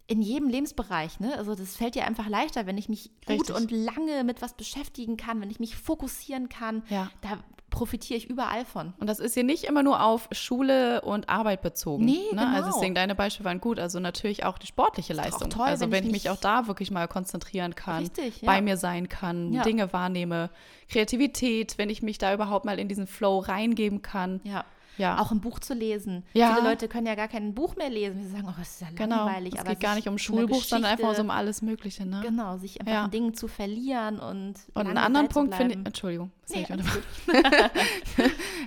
in 0.07 0.23
jedem 0.23 0.49
Lebensbereich, 0.49 1.21
ne? 1.21 1.37
Also 1.37 1.55
das 1.55 1.77
fällt 1.77 1.95
dir 1.95 2.05
einfach 2.05 2.29
leichter, 2.29 2.67
wenn 2.67 2.77
ich 2.77 2.89
mich 2.89 3.11
gut 3.27 3.49
Richtig. 3.49 3.55
und 3.55 3.71
lange 3.71 4.25
mit 4.25 4.43
was 4.43 4.55
beschäftigen 4.55 5.17
kann, 5.17 5.41
wenn 5.41 5.51
ich 5.51 5.61
mich 5.61 5.77
fokussieren 5.77 6.49
kann. 6.49 6.83
Ja. 6.89 7.11
Da 7.21 7.39
profitiere 7.71 8.17
ich 8.19 8.29
überall 8.29 8.65
von. 8.65 8.93
Und 8.99 9.07
das 9.09 9.19
ist 9.21 9.35
hier 9.35 9.45
nicht 9.45 9.65
immer 9.65 9.83
nur 9.83 10.03
auf 10.03 10.29
Schule 10.33 11.01
und 11.03 11.29
Arbeit 11.29 11.63
bezogen. 11.63 12.05
Nee, 12.05 12.19
ne? 12.33 12.47
Also 12.49 12.65
genau. 12.65 12.75
deswegen, 12.75 12.95
deine 12.95 13.15
Beispiele 13.15 13.45
waren 13.49 13.61
gut. 13.61 13.79
Also 13.79 14.01
natürlich 14.01 14.45
auch 14.45 14.59
die 14.59 14.67
sportliche 14.67 15.13
Leistung. 15.13 15.49
toll, 15.51 15.67
also 15.67 15.87
wenn 15.87 15.93
wenn, 15.93 15.99
ich 16.05 16.07
ich 16.09 16.13
mich 16.13 16.25
mich- 16.25 16.31
auch 16.31 16.41
da 16.41 16.67
wirklich 16.67 16.91
mal 16.91 17.07
konzentrieren 17.09 17.75
kann, 17.75 18.03
Richtig, 18.03 18.43
ja. 18.43 18.47
bei 18.47 18.61
mir 18.61 18.77
sein 18.77 19.09
kann, 19.09 19.53
Ja. 19.53 19.63
Dinge 19.63 19.93
wahrnehme, 19.93 20.51
Kreativität, 20.89 21.79
wenn 21.79 21.89
ich 21.91 22.03
mich 22.03 22.19
da 22.19 22.35
überhaupt 22.35 22.65
mal 22.65 22.79
in 22.79 22.89
diesen 22.89 23.07
Flow 23.07 23.39
reingeben 23.39 24.03
kann. 24.03 24.41
Ja. 24.45 24.65
Ja. 25.01 25.19
Auch 25.19 25.33
ein 25.33 25.41
Buch 25.41 25.59
zu 25.59 25.75
lesen. 25.75 26.25
Ja. 26.35 26.55
Viele 26.55 26.69
Leute 26.69 26.89
können 26.89 27.07
ja 27.07 27.15
gar 27.15 27.29
kein 27.29 27.55
Buch 27.55 27.77
mehr 27.77 27.91
lesen. 27.91 28.23
Sie 28.23 28.29
sagen, 28.31 28.47
oh, 28.49 28.55
das 28.59 28.69
ist 28.71 28.81
ja 28.83 28.89
Genau. 28.95 29.25
langweilig. 29.25 29.55
Es 29.57 29.65
geht 29.65 29.81
gar 29.81 29.95
nicht 29.95 30.09
um 30.09 30.19
Schulbuch, 30.19 30.63
sondern 30.63 30.93
einfach 30.93 31.15
so 31.15 31.23
um 31.23 31.31
alles 31.31 31.63
Mögliche. 31.63 32.07
Ne? 32.07 32.21
Genau, 32.23 32.59
sich 32.59 32.81
einfach 32.81 32.93
Ja. 32.93 33.05
in 33.07 33.11
Dingen 33.11 33.35
zu 33.35 33.49
verlieren 33.49 34.19
und. 34.21 34.55
Und 34.75 34.87
einen 34.87 34.99
anderen 34.99 35.29
zu 35.29 35.35
Punkt 35.41 35.55
finde 35.55 35.75
ich. 35.75 35.87
Entschuldigung, 35.87 36.31
das 36.47 36.57
Nee, 36.57 36.67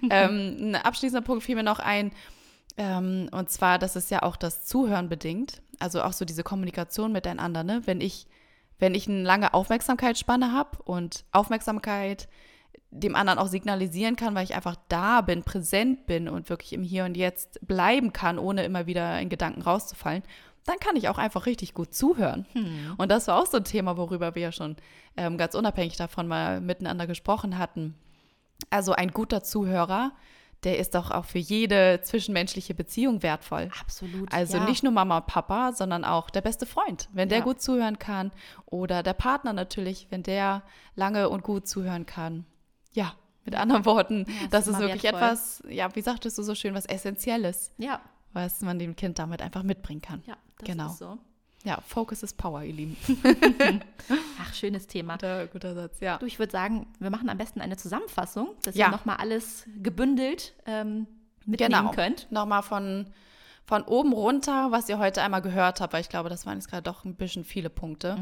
ähm, 0.10 0.58
ein 0.60 0.76
abschließender 0.76 1.22
Punkt 1.22 1.44
fiel 1.44 1.56
mir 1.56 1.64
noch 1.64 1.80
ein, 1.80 2.12
ähm, 2.78 3.30
und 3.32 3.50
zwar, 3.50 3.80
dass 3.80 3.96
es 3.96 4.10
ja 4.10 4.24
auch 4.24 4.36
das 4.36 4.66
Zuhören 4.66 5.10
bedingt, 5.10 5.62
also 5.80 6.02
auch 6.02 6.14
so 6.14 6.26
diese 6.26 6.44
Kommunikation 6.44 7.12
miteinander, 7.12 7.64
ne? 7.64 7.82
Wenn 7.86 8.02
ich, 8.02 8.28
wenn 8.80 8.96
ich 8.96 9.08
eine 9.08 9.24
lange 9.24 9.54
Aufmerksamkeitsspanne 9.54 10.52
habe 10.52 10.82
und 10.84 11.26
Aufmerksamkeit 11.32 12.28
dem 12.96 13.16
anderen 13.16 13.40
auch 13.40 13.48
signalisieren 13.48 14.16
kann, 14.16 14.36
weil 14.36 14.44
ich 14.44 14.56
einfach 14.56 14.76
da 14.88 15.22
bin, 15.22 15.44
präsent 15.44 16.06
bin 16.06 16.30
und 16.30 16.50
wirklich 16.50 16.74
im 16.74 16.84
Hier 16.84 17.06
und 17.06 17.18
Jetzt 17.18 17.60
bleiben 17.66 18.14
kann, 18.14 18.38
ohne 18.38 18.64
immer 18.64 18.86
wieder 18.86 19.20
in 19.20 19.30
Gedanken 19.30 19.62
rauszufallen, 19.62 20.24
dann 20.66 20.78
kann 20.80 20.96
ich 20.96 21.10
auch 21.10 21.18
einfach 21.18 21.46
richtig 21.46 21.74
gut 21.74 21.94
zuhören. 21.94 22.46
Und 22.98 23.12
das 23.12 23.28
war 23.28 23.42
auch 23.42 23.48
so 23.48 23.58
ein 23.58 23.66
Thema, 23.66 23.98
worüber 23.98 24.36
wir 24.36 24.44
ja 24.44 24.52
schon 24.52 24.78
ähm, 25.18 25.38
ganz 25.38 25.56
unabhängig 25.56 25.98
davon 25.98 26.28
mal 26.28 26.62
miteinander 26.62 27.08
gesprochen 27.08 27.58
hatten. 27.58 27.96
Also 28.70 28.94
ein 28.94 29.12
guter 29.12 29.44
Zuhörer, 29.44 30.14
der 30.64 30.80
ist 30.80 30.96
doch 30.96 31.12
auch 31.12 31.26
für 31.26 31.40
jede 31.40 32.00
zwischenmenschliche 32.04 32.74
Beziehung 32.74 33.22
wertvoll. 33.24 33.70
Absolut. 33.82 34.32
Also 34.32 34.58
ja. 34.58 34.66
nicht 34.66 34.84
nur 34.84 34.94
Mama 34.94 35.18
und 35.18 35.28
Papa, 35.28 35.74
sondern 35.74 36.06
auch 36.06 36.30
der 36.30 36.42
beste 36.42 36.66
Freund, 36.66 37.10
wenn 37.12 37.28
der 37.28 37.40
Ja. 37.40 37.44
gut 37.44 37.62
zuhören 37.62 38.00
kann. 38.00 38.32
Oder 38.66 39.04
der 39.04 39.14
Partner 39.14 39.52
natürlich, 39.52 40.08
wenn 40.10 40.24
der 40.24 40.64
lange 40.96 41.28
und 41.28 41.44
gut 41.44 41.68
zuhören 41.68 42.06
kann. 42.06 42.46
Ja, 42.94 43.14
mit 43.46 43.56
anderen 43.56 43.86
Worten, 43.86 44.26
Ja, 44.28 44.44
ist 44.46 44.54
das 44.54 44.62
ist 44.68 44.70
immer 44.70 44.80
wirklich 44.82 45.04
wertvoll. 45.04 45.22
etwas, 45.24 45.64
ja, 45.70 45.94
wie 45.96 46.02
sagtest 46.02 46.38
du 46.38 46.44
so 46.44 46.56
schön, 46.56 46.74
was 46.74 46.86
Essentielles, 46.86 47.72
Ja, 47.78 48.00
was 48.34 48.62
man 48.62 48.80
dem 48.80 48.96
Kind 48.96 49.20
damit 49.20 49.42
einfach 49.42 49.64
mitbringen 49.64 50.02
kann. 50.02 50.24
ja, 50.26 50.36
das 50.60 50.68
Genau. 50.68 50.88
ist 50.88 50.98
so. 51.00 51.18
Ja, 51.66 51.80
Focus 51.88 52.24
is 52.24 52.34
Power, 52.34 52.62
ihr 52.64 52.74
Lieben. 52.74 52.98
Ach, 54.42 54.54
schönes 54.54 54.88
Thema. 54.88 55.14
Guter, 55.14 55.48
guter 55.48 55.74
Satz, 55.74 56.00
ja. 56.02 56.18
Du, 56.18 56.26
ich 56.26 56.38
würde 56.40 56.52
sagen, 56.52 56.88
wir 57.00 57.10
machen 57.10 57.30
am 57.30 57.38
besten 57.38 57.62
eine 57.62 57.78
Zusammenfassung, 57.78 58.50
dass 58.64 58.76
Ja. 58.76 58.88
ihr 58.88 58.92
nochmal 58.92 59.18
alles 59.18 59.66
gebündelt 59.82 60.54
ähm, 60.66 61.08
mitnehmen 61.46 61.72
Genau. 61.74 61.92
könnt. 61.92 62.30
Nochmal 62.32 62.64
von, 62.64 63.08
von 63.66 63.84
oben 63.84 64.12
runter, 64.12 64.72
was 64.72 64.90
ihr 64.90 65.00
heute 65.00 65.22
einmal 65.22 65.42
gehört 65.42 65.80
habt, 65.80 65.94
weil 65.94 66.02
ich 66.02 66.10
glaube, 66.10 66.30
das 66.30 66.46
waren 66.46 66.58
jetzt 66.58 66.70
gerade 66.70 66.84
doch 66.84 67.06
ein 67.06 67.16
bisschen 67.16 67.46
viele 67.46 67.70
Punkte. 67.70 68.18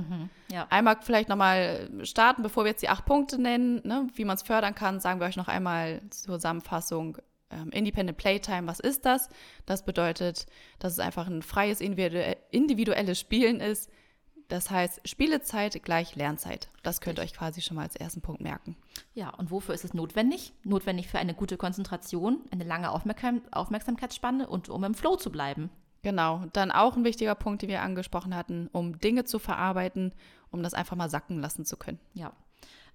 Ja. 0.52 0.68
Einmal 0.70 0.98
vielleicht 1.02 1.30
nochmal 1.30 1.90
starten, 2.04 2.44
bevor 2.44 2.64
wir 2.64 2.70
jetzt 2.72 2.84
die 2.84 2.90
acht 2.90 3.06
Punkte 3.06 3.42
nennen, 3.42 3.82
ne, 3.84 4.08
wie 4.14 4.26
man 4.26 4.36
es 4.36 4.44
fördern 4.44 4.76
kann, 4.76 5.00
sagen 5.00 5.20
wir 5.20 5.28
euch 5.28 5.38
noch 5.38 5.48
einmal 5.48 6.02
zur 6.12 6.36
Zusammenfassung. 6.36 7.18
Ähm, 7.50 7.70
Independent 7.72 8.18
Playtime, 8.18 8.68
was 8.68 8.80
ist 8.80 9.06
das? 9.06 9.28
Das 9.66 9.84
bedeutet, 9.84 10.46
dass 10.80 10.94
es 10.94 11.00
einfach 11.00 11.28
ein 11.28 11.42
freies, 11.42 11.82
individu- 11.82 12.38
individuelles 12.50 13.20
Spielen 13.20 13.60
ist. 13.60 13.90
Das 14.52 14.70
heißt, 14.70 15.08
Spielezeit 15.08 15.82
gleich 15.82 16.18
Lernzeit. 16.18 16.68
Das 16.84 17.00
könnt 17.00 17.20
ihr 17.20 17.22
euch 17.22 17.32
quasi 17.32 17.62
schon 17.62 17.78
mal 17.78 17.84
als 17.84 17.96
ersten 17.96 18.20
Punkt 18.20 18.42
merken. 18.42 18.76
Ja, 19.14 19.30
und 19.30 19.50
wofür 19.50 19.74
ist 19.74 19.86
es 19.86 19.94
notwendig? 19.94 20.52
Notwendig 20.66 21.08
für 21.08 21.20
eine 21.20 21.34
gute 21.34 21.56
Konzentration, 21.56 22.42
eine 22.52 22.66
lange 22.66 22.92
Aufmerksam 22.92 23.44
Aufmerksamkeitsspanne 23.52 24.50
und 24.50 24.68
um 24.68 24.84
im 24.84 24.94
Flow 24.94 25.16
zu 25.16 25.32
bleiben. 25.32 25.70
Genau. 26.02 26.44
Dann 26.52 26.70
auch 26.70 26.98
ein 26.98 27.06
wichtiger 27.06 27.34
Punkt, 27.34 27.62
den 27.62 27.70
wir 27.70 27.82
angesprochen 27.82 28.36
hatten, 28.36 28.68
um 28.74 29.00
Dinge 29.00 29.24
zu 29.24 29.40
verarbeiten, 29.40 30.12
um 30.52 30.64
das 30.64 30.74
einfach 30.74 30.98
mal 30.98 31.10
sacken 31.10 31.40
lassen 31.40 31.64
zu 31.64 31.78
können. 31.78 32.00
Ja. 32.14 32.34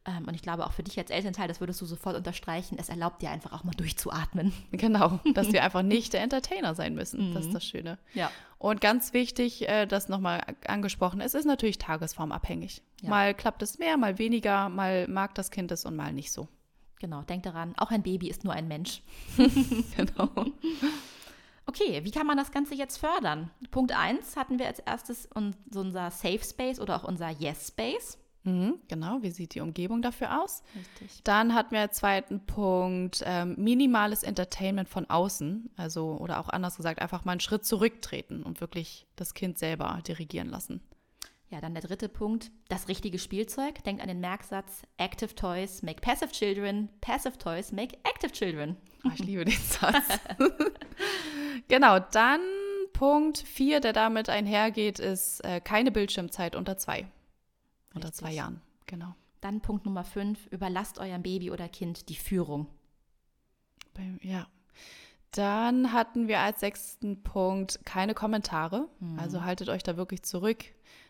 Ähm, 0.07 0.25
und 0.29 0.35
ich 0.35 0.43
glaube, 0.43 0.67
auch 0.67 0.73
für 0.73 0.83
dich 0.83 0.99
als 0.99 1.11
Elternteil, 1.11 1.49
das 1.49 1.61
würdest 1.61 1.81
du 1.81 1.87
sofort 1.87 2.17
unterstreichen, 2.17 2.77
es 2.79 2.89
erlaubt 2.89 3.23
dir 3.23 3.31
einfach 3.31 3.53
auch 3.53 3.65
mal 3.65 3.73
durchzuatmen. 3.73 4.53
Genau, 4.71 5.21
dass 5.35 5.53
wir 5.53 5.63
einfach 5.65 5.83
nicht 5.83 6.13
der 6.13 6.21
Entertainer 6.23 6.75
sein 6.75 6.95
müssen. 6.95 7.35
Das 7.35 7.47
ist 7.47 7.55
das 7.55 7.65
Schöne. 7.65 7.99
Ja. 8.15 8.31
Und 8.59 8.81
ganz 8.81 9.13
wichtig, 9.13 9.69
äh, 9.69 9.87
das 9.87 10.09
nochmal 10.09 10.43
angesprochen, 10.67 11.21
es 11.21 11.35
ist 11.35 11.47
natürlich 11.47 11.79
tagesformabhängig. 11.79 12.83
Ja. 13.01 13.11
Mal 13.11 13.35
klappt 13.35 13.63
es 13.63 13.79
mehr, 13.79 13.97
mal 13.97 14.19
weniger, 14.19 14.69
mal 14.69 15.09
mag 15.09 15.35
das 15.35 15.51
Kind 15.51 15.73
es 15.73 15.85
und 15.85 15.97
mal 15.97 16.13
nicht 16.13 16.31
so. 16.31 16.49
Genau, 17.01 17.23
denk 17.23 17.43
daran, 17.43 17.75
auch 17.77 17.91
ein 17.91 18.03
Baby 18.03 18.29
ist 18.29 18.45
nur 18.45 18.53
ein 18.53 18.69
Mensch. 18.69 19.03
Genau. 19.97 20.31
Okay, 21.69 22.05
wie 22.05 22.13
kann 22.13 22.29
man 22.29 22.37
das 22.37 22.53
Ganze 22.53 22.75
jetzt 22.75 22.97
fördern? 22.99 23.51
Punkt 23.73 23.93
1 23.93 24.37
hatten 24.37 24.59
wir 24.59 24.67
als 24.67 24.79
erstes 24.79 25.29
unser 25.35 26.11
Safe 26.11 26.41
Space 26.43 26.79
oder 26.79 26.97
auch 26.97 27.05
unser 27.05 27.29
Yes 27.29 27.69
Space. 27.69 28.19
Mhm, 28.47 28.79
genau, 28.87 29.19
wie 29.23 29.33
sieht 29.33 29.57
die 29.57 29.61
Umgebung 29.61 30.03
dafür 30.03 30.41
aus? 30.43 30.63
Richtig. 30.77 31.21
Dann 31.25 31.53
hatten 31.53 31.73
wir 31.73 31.81
als 31.81 31.97
zweiten 31.97 32.47
Punkt 32.47 33.25
ähm, 33.27 33.57
minimales 33.59 34.23
Entertainment 34.23 34.89
von 34.89 35.11
außen. 35.11 35.69
Also, 35.77 36.17
oder 36.21 36.39
auch 36.39 36.49
anders 36.49 36.77
gesagt, 36.77 37.03
einfach 37.03 37.25
mal 37.25 37.33
einen 37.33 37.41
Schritt 37.41 37.67
zurücktreten 37.67 38.45
und 38.45 38.61
wirklich 38.61 39.09
das 39.17 39.35
Kind 39.35 39.59
selber 39.59 39.99
dirigieren 40.07 40.49
lassen. 40.49 40.81
Ja, 41.49 41.61
dann 41.61 41.75
der 41.75 41.83
dritte 41.83 42.09
Punkt, 42.09 42.53
das 42.69 42.87
richtige 42.87 43.19
Spielzeug. 43.19 43.83
Denkt 43.83 44.01
an 44.01 44.09
den 44.09 44.21
Merksatz, 44.21 44.83
Active 44.97 45.35
Toys 45.35 45.83
make 45.83 46.01
passive 46.01 46.31
children, 46.31 46.89
passive 47.01 47.39
Toys 47.39 47.73
make 47.73 47.99
active 48.05 48.31
children. 48.31 48.77
Oh, 49.05 49.11
ich 49.13 49.21
liebe 49.21 49.45
den 49.45 49.59
Satz. 49.59 50.21
genau, 51.69 51.99
dann 51.99 52.41
Punkt 52.93 53.39
4, 53.39 53.81
der 53.81 53.93
damit 53.93 54.29
einhergeht, 54.29 55.01
ist 55.01 55.41
äh, 55.45 55.61
keine 55.61 55.91
Bildschirmzeit 55.91 56.55
unter 56.55 56.79
zwei. 56.79 57.07
Unter 57.97 58.09
Richtig. 58.09 58.27
zwei 58.27 58.33
Jahren, 58.33 58.61
genau. 58.87 59.15
Dann 59.41 59.61
Punkt 59.61 59.85
Nummer 59.85 60.05
5, 60.05 60.47
überlasst 60.47 60.99
eurem 60.99 61.23
Baby 61.23 61.51
oder 61.51 61.69
Kind 61.69 62.09
die 62.09 62.17
Führung. 62.17 62.67
Ja. 64.23 64.47
Dann 65.31 65.93
hatten 65.93 66.29
wir 66.29 66.41
als 66.41 66.61
sechsten 66.61 67.23
Punkt 67.23 67.81
keine 67.85 68.15
Kommentare. 68.15 68.89
Also 69.19 69.45
haltet 69.45 69.69
euch 69.69 69.83
da 69.83 69.97
wirklich 69.97 70.23
zurück, 70.23 70.65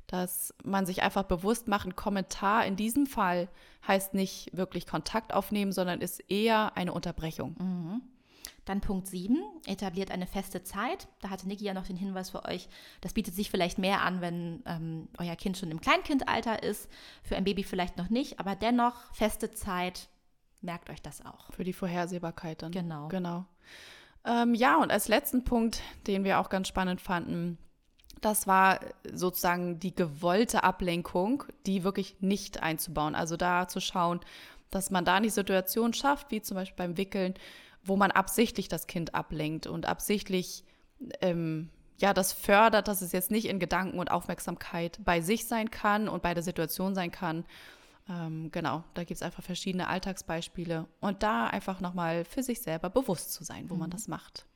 dass 0.06 0.54
man 0.64 0.86
sich 0.86 1.02
einfach 1.02 1.24
bewusst 1.24 1.68
macht, 1.68 1.86
ein 1.86 1.96
Kommentar 1.96 2.66
in 2.66 2.76
diesem 2.76 3.06
Fall 3.06 3.48
heißt 3.86 4.14
nicht 4.14 4.56
wirklich 4.56 4.86
Kontakt 4.86 5.32
aufnehmen, 5.32 5.72
sondern 5.72 6.00
ist 6.00 6.20
eher 6.30 6.76
eine 6.76 6.92
Unterbrechung. 6.92 8.02
Dann 8.64 8.80
Punkt 8.80 9.06
7, 9.06 9.38
etabliert 9.66 10.10
eine 10.10 10.26
feste 10.26 10.62
Zeit. 10.62 11.08
Da 11.20 11.30
hatte 11.30 11.48
Niki 11.48 11.64
ja 11.64 11.74
noch 11.74 11.86
den 11.86 11.96
Hinweis 11.96 12.30
für 12.30 12.44
euch, 12.44 12.68
das 13.00 13.12
bietet 13.12 13.34
sich 13.34 13.50
vielleicht 13.50 13.78
mehr 13.78 14.02
an, 14.02 14.20
wenn 14.20 14.62
ähm, 14.66 15.08
euer 15.18 15.36
Kind 15.36 15.56
schon 15.56 15.70
im 15.70 15.80
Kleinkindalter 15.80 16.62
ist, 16.62 16.88
für 17.22 17.36
ein 17.36 17.44
Baby 17.44 17.62
vielleicht 17.62 17.96
noch 17.96 18.10
nicht, 18.10 18.40
aber 18.40 18.54
dennoch 18.54 18.94
feste 19.14 19.50
Zeit, 19.50 20.08
merkt 20.60 20.90
euch 20.90 21.02
das 21.02 21.24
auch. 21.24 21.52
Für 21.52 21.64
die 21.64 21.72
Vorhersehbarkeit 21.72 22.62
dann. 22.62 22.72
Genau. 22.72 23.08
Genau. 23.08 23.44
Ähm, 24.24 24.54
ja, 24.54 24.76
und 24.76 24.90
als 24.90 25.08
letzten 25.08 25.44
Punkt, 25.44 25.80
den 26.06 26.24
wir 26.24 26.40
auch 26.40 26.48
ganz 26.48 26.68
spannend 26.68 27.00
fanden, 27.00 27.58
das 28.20 28.46
war 28.46 28.80
sozusagen 29.12 29.78
die 29.78 29.94
gewollte 29.94 30.64
Ablenkung, 30.64 31.44
die 31.66 31.84
wirklich 31.84 32.16
nicht 32.20 32.62
einzubauen. 32.62 33.14
Also 33.14 33.36
da 33.36 33.68
zu 33.68 33.80
schauen, 33.80 34.20
dass 34.70 34.90
man 34.90 35.04
da 35.04 35.20
die 35.20 35.30
Situation 35.30 35.92
schafft, 35.92 36.30
wie 36.30 36.42
zum 36.42 36.56
Beispiel 36.56 36.76
beim 36.76 36.96
Wickeln, 36.96 37.34
wo 37.86 37.96
man 37.96 38.10
absichtlich 38.10 38.68
das 38.68 38.86
Kind 38.86 39.14
ablenkt 39.14 39.66
und 39.66 39.86
absichtlich 39.86 40.64
ähm, 41.20 41.70
ja 41.98 42.12
das 42.14 42.32
fördert, 42.32 42.88
dass 42.88 43.02
es 43.02 43.12
jetzt 43.12 43.30
nicht 43.30 43.46
in 43.46 43.58
Gedanken 43.58 43.98
und 43.98 44.10
Aufmerksamkeit 44.10 44.98
bei 45.04 45.20
sich 45.20 45.46
sein 45.46 45.70
kann 45.70 46.08
und 46.08 46.22
bei 46.22 46.34
der 46.34 46.42
Situation 46.42 46.94
sein 46.94 47.10
kann. 47.10 47.44
Ähm, 48.08 48.50
genau, 48.52 48.84
da 48.94 49.02
gibt 49.02 49.16
es 49.16 49.22
einfach 49.22 49.42
verschiedene 49.42 49.88
Alltagsbeispiele 49.88 50.86
und 51.00 51.22
da 51.22 51.46
einfach 51.48 51.80
nochmal 51.80 52.24
für 52.24 52.42
sich 52.42 52.60
selber 52.62 52.88
bewusst 52.90 53.32
zu 53.32 53.42
sein, 53.44 53.68
wo 53.68 53.74
man 53.74 53.90
das 53.90 54.06
macht. 54.08 54.46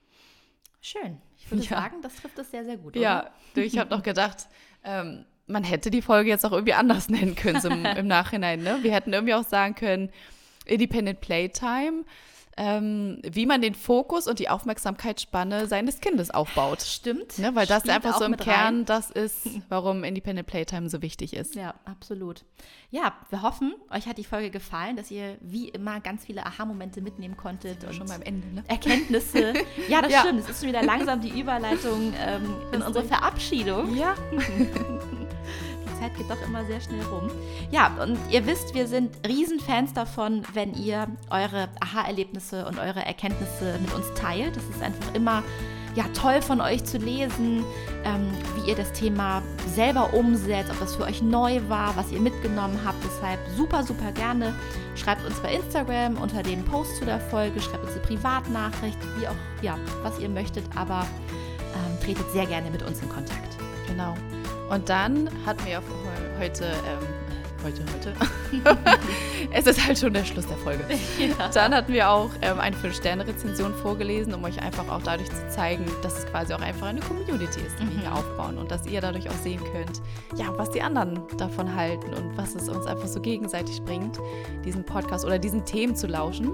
Schön. 0.81 1.21
Ich 1.37 1.51
würde 1.51 1.65
Ja. 1.65 1.71
sagen, 1.81 1.97
das 2.03 2.15
trifft 2.17 2.39
es 2.39 2.51
sehr, 2.51 2.65
sehr 2.65 2.77
gut. 2.77 2.97
Ja, 2.97 3.21
Oder? 3.23 3.31
du, 3.55 3.63
ich 3.63 3.77
habe 3.79 3.91
noch 3.91 4.03
gedacht, 4.03 4.49
ähm, 4.85 5.27
man 5.47 5.65
hätte 5.65 5.91
die 5.91 6.01
Folge 6.01 6.31
jetzt 6.31 6.47
auch 6.47 6.53
irgendwie 6.53 6.75
anders 6.75 7.09
nennen 7.09 7.35
können 7.35 7.61
so 7.61 7.69
im, 7.69 7.85
im 7.85 8.07
Nachhinein. 8.07 8.63
Ne? 8.63 8.79
Wir 8.83 8.93
hätten 8.93 9.13
irgendwie 9.13 9.35
auch 9.35 9.45
sagen 9.45 9.75
können, 9.75 10.11
Independent 10.65 11.21
Playtime, 11.21 12.05
ähm, 12.63 13.23
wie 13.23 13.47
man 13.47 13.63
den 13.63 13.75
Fokus 13.75 14.27
und 14.27 14.39
die 14.39 14.51
Aufmerksamkeitsspanne 14.51 15.67
seines 15.67 16.01
Kindes 16.01 16.31
aufbaut. 16.31 16.83
Stimmt. 16.83 17.39
Ne? 17.39 17.55
Weil 17.55 17.67
das 17.67 17.89
einfach 17.89 18.19
so 18.19 18.25
im 18.27 18.37
Kern 18.37 18.75
rein. 18.77 18.85
das 18.85 19.11
ist, 19.11 19.49
warum 19.71 20.05
Independent 20.05 20.47
Playtime 20.47 20.91
so 20.91 21.01
wichtig 21.01 21.33
ist. 21.35 21.55
Ja, 21.55 21.75
absolut. 21.87 22.45
Ja, 22.91 23.15
wir 23.31 23.41
hoffen, 23.41 23.75
euch 23.91 24.07
hat 24.07 24.19
die 24.19 24.25
Folge 24.25 24.51
gefallen, 24.51 24.97
dass 24.97 25.11
ihr 25.11 25.39
wie 25.41 25.69
immer 25.71 26.01
ganz 26.01 26.27
viele 26.27 26.45
Aha-Momente 26.45 27.01
mitnehmen 27.01 27.39
konntet 27.39 27.83
und 27.85 27.95
Schon 27.95 28.07
beim 28.09 28.21
Ende, 28.21 28.47
ne? 28.49 28.63
Erkenntnisse. 28.69 29.55
Ja, 29.89 30.03
das 30.03 30.13
Ja. 30.13 30.21
stimmt. 30.21 30.41
Es 30.41 30.51
ist 30.51 30.61
schon 30.61 30.69
wieder 30.69 30.83
langsam 30.83 31.23
die 31.23 31.41
Überleitung 31.41 32.13
ähm, 32.21 32.55
in 32.75 32.83
unsere 32.83 33.05
Verabschiedung. 33.07 33.97
Ja. 33.97 34.15
Zeit 36.01 36.17
geht 36.17 36.31
doch 36.31 36.41
immer 36.47 36.65
sehr 36.65 36.81
schnell 36.81 37.03
rum. 37.05 37.31
Ja, 37.71 37.93
und 38.03 38.19
ihr 38.31 38.47
wisst, 38.47 38.75
wir 38.75 38.87
sind 38.87 39.15
Riesenfans 39.27 39.93
davon, 39.93 40.43
wenn 40.55 40.75
ihr 40.75 41.07
eure 41.31 41.69
Aha-Erlebnisse 41.81 42.67
und 42.67 42.79
eure 42.79 43.05
Erkenntnisse 43.05 43.79
mit 43.81 43.93
uns 43.95 44.07
teilt. 44.15 44.57
Das 44.57 44.65
ist 44.65 44.83
einfach 44.83 45.15
immer 45.15 45.43
ja, 45.95 46.05
toll 46.15 46.41
von 46.41 46.61
euch 46.61 46.85
zu 46.85 46.99
lesen, 46.99 47.65
ähm, 48.05 48.31
wie 48.55 48.71
ihr 48.71 48.77
das 48.77 48.93
Thema 48.93 49.43
selber 49.75 50.15
umsetzt, 50.15 50.71
ob 50.71 50.79
das 50.79 50.95
für 50.95 51.03
euch 51.03 51.21
neu 51.21 51.61
war, 51.69 51.97
was 51.97 52.13
ihr 52.13 52.21
mitgenommen 52.21 52.79
habt. 52.85 52.99
Deshalb 53.05 53.41
super, 53.57 53.83
super 53.83 54.13
gerne. 54.13 54.55
Schreibt 54.95 55.25
uns 55.25 55.39
bei 55.41 55.55
Instagram 55.55 56.17
unter 56.17 56.43
den 56.43 56.65
Post 56.65 56.97
zu 56.97 57.05
der 57.05 57.21
Folge, 57.21 57.61
schreibt 57.61 57.85
uns 57.85 57.93
eine 57.93 58.03
Privatnachricht, 58.03 58.99
wie 59.19 59.27
auch, 59.27 59.35
ja, 59.63 59.77
was 60.03 60.19
ihr 60.19 60.29
möchtet, 60.29 60.65
aber 60.77 61.07
ähm, 61.75 62.01
tretet 62.05 62.31
sehr 62.33 62.47
gerne 62.47 62.71
mit 62.71 62.83
uns 62.83 63.01
in 63.03 63.09
Kontakt. 63.09 63.57
Genau. 63.89 64.15
Und 64.71 64.89
dann 64.89 65.29
hatten 65.45 65.65
wir 65.65 65.73
ja 65.73 65.79
heu- 65.81 66.39
heute, 66.41 66.65
ähm, 66.65 67.65
heute, 67.65 67.83
heute. 67.93 68.15
es 69.53 69.67
ist 69.67 69.85
halt 69.87 69.99
schon 69.99 70.15
der 70.15 70.25
Schluss 70.25 70.47
der 70.47 70.57
Folge. 70.59 70.85
Dann 71.53 71.75
hatten 71.75 71.93
wir 71.93 72.09
auch 72.09 72.31
ähm, 72.41 72.59
eine 72.61 72.75
5-Sterne-Rezension 72.77 73.75
vorgelesen, 73.75 74.33
um 74.33 74.43
euch 74.45 74.61
einfach 74.63 74.89
auch 74.89 75.03
dadurch 75.03 75.29
zu 75.29 75.49
zeigen, 75.51 75.85
dass 76.03 76.19
es 76.19 76.27
quasi 76.27 76.55
auch 76.55 76.61
einfach 76.61 76.87
eine 76.87 77.01
Community 77.01 77.61
ist, 77.61 77.79
die 77.81 77.91
wir 77.95 78.01
hier 78.01 78.15
aufbauen 78.15 78.59
und 78.59 78.71
dass 78.71 78.87
ihr 78.87 79.01
dadurch 79.01 79.29
auch 79.29 79.35
sehen 79.43 79.61
könnt, 79.73 80.01
ja, 80.37 80.47
was 80.57 80.71
die 80.71 80.83
anderen 80.83 81.21
davon 81.37 81.75
halten 81.75 82.15
und 82.15 82.37
was 82.37 82.55
es 82.55 82.69
uns 82.69 82.87
einfach 82.87 83.09
so 83.09 83.21
gegenseitig 83.21 83.83
bringt, 83.83 84.19
diesen 84.65 84.85
Podcast 84.85 85.25
oder 85.25 85.39
diesen 85.39 85.65
Themen 85.65 85.95
zu 85.97 86.07
lauschen. 86.07 86.51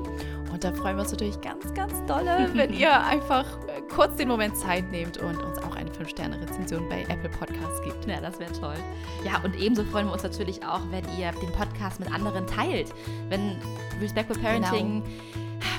Und 0.52 0.64
da 0.64 0.72
freuen 0.72 0.96
wir 0.96 1.02
uns 1.02 1.12
natürlich 1.12 1.40
ganz, 1.42 1.72
ganz 1.74 1.92
dolle, 2.06 2.48
wenn 2.54 2.72
ihr 2.78 2.98
einfach 3.04 3.44
äh, 3.68 3.82
kurz 3.94 4.16
den 4.16 4.28
Moment 4.28 4.56
Zeit 4.56 4.90
nehmt 4.90 5.18
und 5.18 5.36
uns 5.42 5.58
auch 5.58 5.75
5-Sterne-Rezension 6.00 6.88
bei 6.88 7.02
Apple 7.02 7.30
Podcasts 7.30 7.82
gibt. 7.84 8.06
Ja, 8.06 8.20
das 8.20 8.38
wäre 8.38 8.52
toll. 8.52 8.76
Ja, 9.24 9.40
und 9.44 9.54
ebenso 9.58 9.84
freuen 9.84 10.06
wir 10.06 10.12
uns 10.12 10.22
natürlich 10.22 10.64
auch, 10.64 10.80
wenn 10.90 11.04
ihr 11.18 11.32
den 11.32 11.52
Podcast 11.52 12.00
mit 12.00 12.12
anderen 12.12 12.46
teilt. 12.46 12.92
Wenn 13.28 13.56
Respectful 14.00 14.38
Parenting 14.38 15.02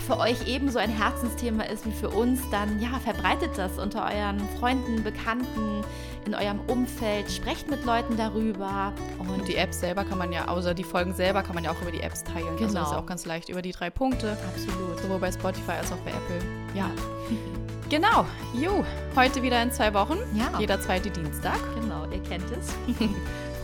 für 0.05 0.17
euch 0.17 0.47
ebenso 0.47 0.79
ein 0.79 0.89
Herzensthema 0.89 1.63
ist 1.63 1.85
wie 1.85 1.91
für 1.91 2.09
uns, 2.09 2.39
dann 2.49 2.81
ja, 2.81 2.97
verbreitet 3.03 3.51
das 3.57 3.77
unter 3.77 4.05
euren 4.05 4.39
Freunden, 4.59 5.03
Bekannten, 5.03 5.83
in 6.25 6.33
eurem 6.33 6.59
Umfeld, 6.67 7.29
sprecht 7.31 7.69
mit 7.69 7.85
Leuten 7.85 8.15
darüber. 8.17 8.93
Und, 9.19 9.29
und 9.29 9.47
die 9.47 9.55
Apps 9.55 9.79
selber 9.81 10.03
kann 10.05 10.17
man 10.17 10.31
ja, 10.31 10.47
außer 10.47 10.73
die 10.73 10.83
Folgen 10.83 11.13
selber 11.13 11.43
kann 11.43 11.55
man 11.55 11.63
ja 11.63 11.71
auch 11.71 11.81
über 11.81 11.91
die 11.91 12.01
Apps 12.01 12.23
teilen. 12.23 12.55
Genau. 12.57 12.63
Also 12.63 12.73
das 12.75 12.83
ist 12.83 12.89
Genau. 12.89 13.01
auch 13.01 13.05
ganz 13.05 13.25
leicht 13.25 13.49
über 13.49 13.61
die 13.61 13.71
drei 13.71 13.89
Punkte. 13.89 14.37
Absolut. 14.55 14.99
Sowohl 15.01 15.19
bei 15.19 15.31
Spotify 15.31 15.71
als 15.71 15.91
auch 15.91 15.97
bei 15.97 16.11
Apple. 16.11 16.39
Ja. 16.73 16.89
genau. 17.89 18.25
Jo, 18.53 18.85
heute 19.15 19.41
wieder 19.41 19.61
in 19.61 19.71
zwei 19.71 19.93
Wochen. 19.93 20.17
Ja. 20.33 20.59
Jeder 20.59 20.79
zweite 20.79 21.09
Dienstag. 21.09 21.59
Genau, 21.75 22.05
ihr 22.11 22.21
kennt 22.23 22.45
es. 22.51 22.73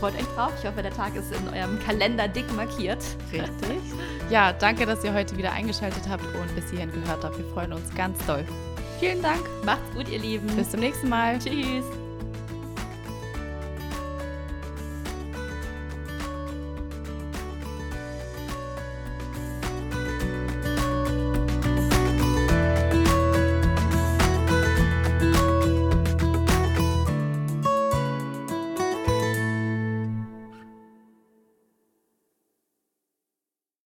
Freut 0.00 0.14
euch 0.14 0.26
drauf. 0.34 0.52
Ich 0.60 0.68
hoffe, 0.68 0.82
der 0.82 0.92
Tag 0.92 1.14
ist 1.16 1.32
in 1.32 1.48
eurem 1.48 1.78
Kalender 1.80 2.28
dick 2.28 2.52
markiert. 2.54 3.02
Richtig. 3.32 3.78
Ja, 4.30 4.52
danke, 4.52 4.86
dass 4.86 5.04
ihr 5.04 5.14
heute 5.14 5.36
wieder 5.36 5.52
eingeschaltet 5.52 6.02
habt 6.08 6.24
und 6.24 6.54
bis 6.54 6.70
hierhin 6.70 6.92
gehört 6.92 7.24
habt. 7.24 7.38
Wir 7.38 7.46
freuen 7.52 7.72
uns 7.72 7.94
ganz 7.94 8.18
doll. 8.26 8.44
Vielen 9.00 9.22
Dank. 9.22 9.40
Macht's 9.64 9.92
gut, 9.94 10.08
ihr 10.08 10.18
Lieben. 10.18 10.46
Bis 10.56 10.70
zum 10.70 10.80
nächsten 10.80 11.08
Mal. 11.08 11.38
Tschüss. 11.38 11.84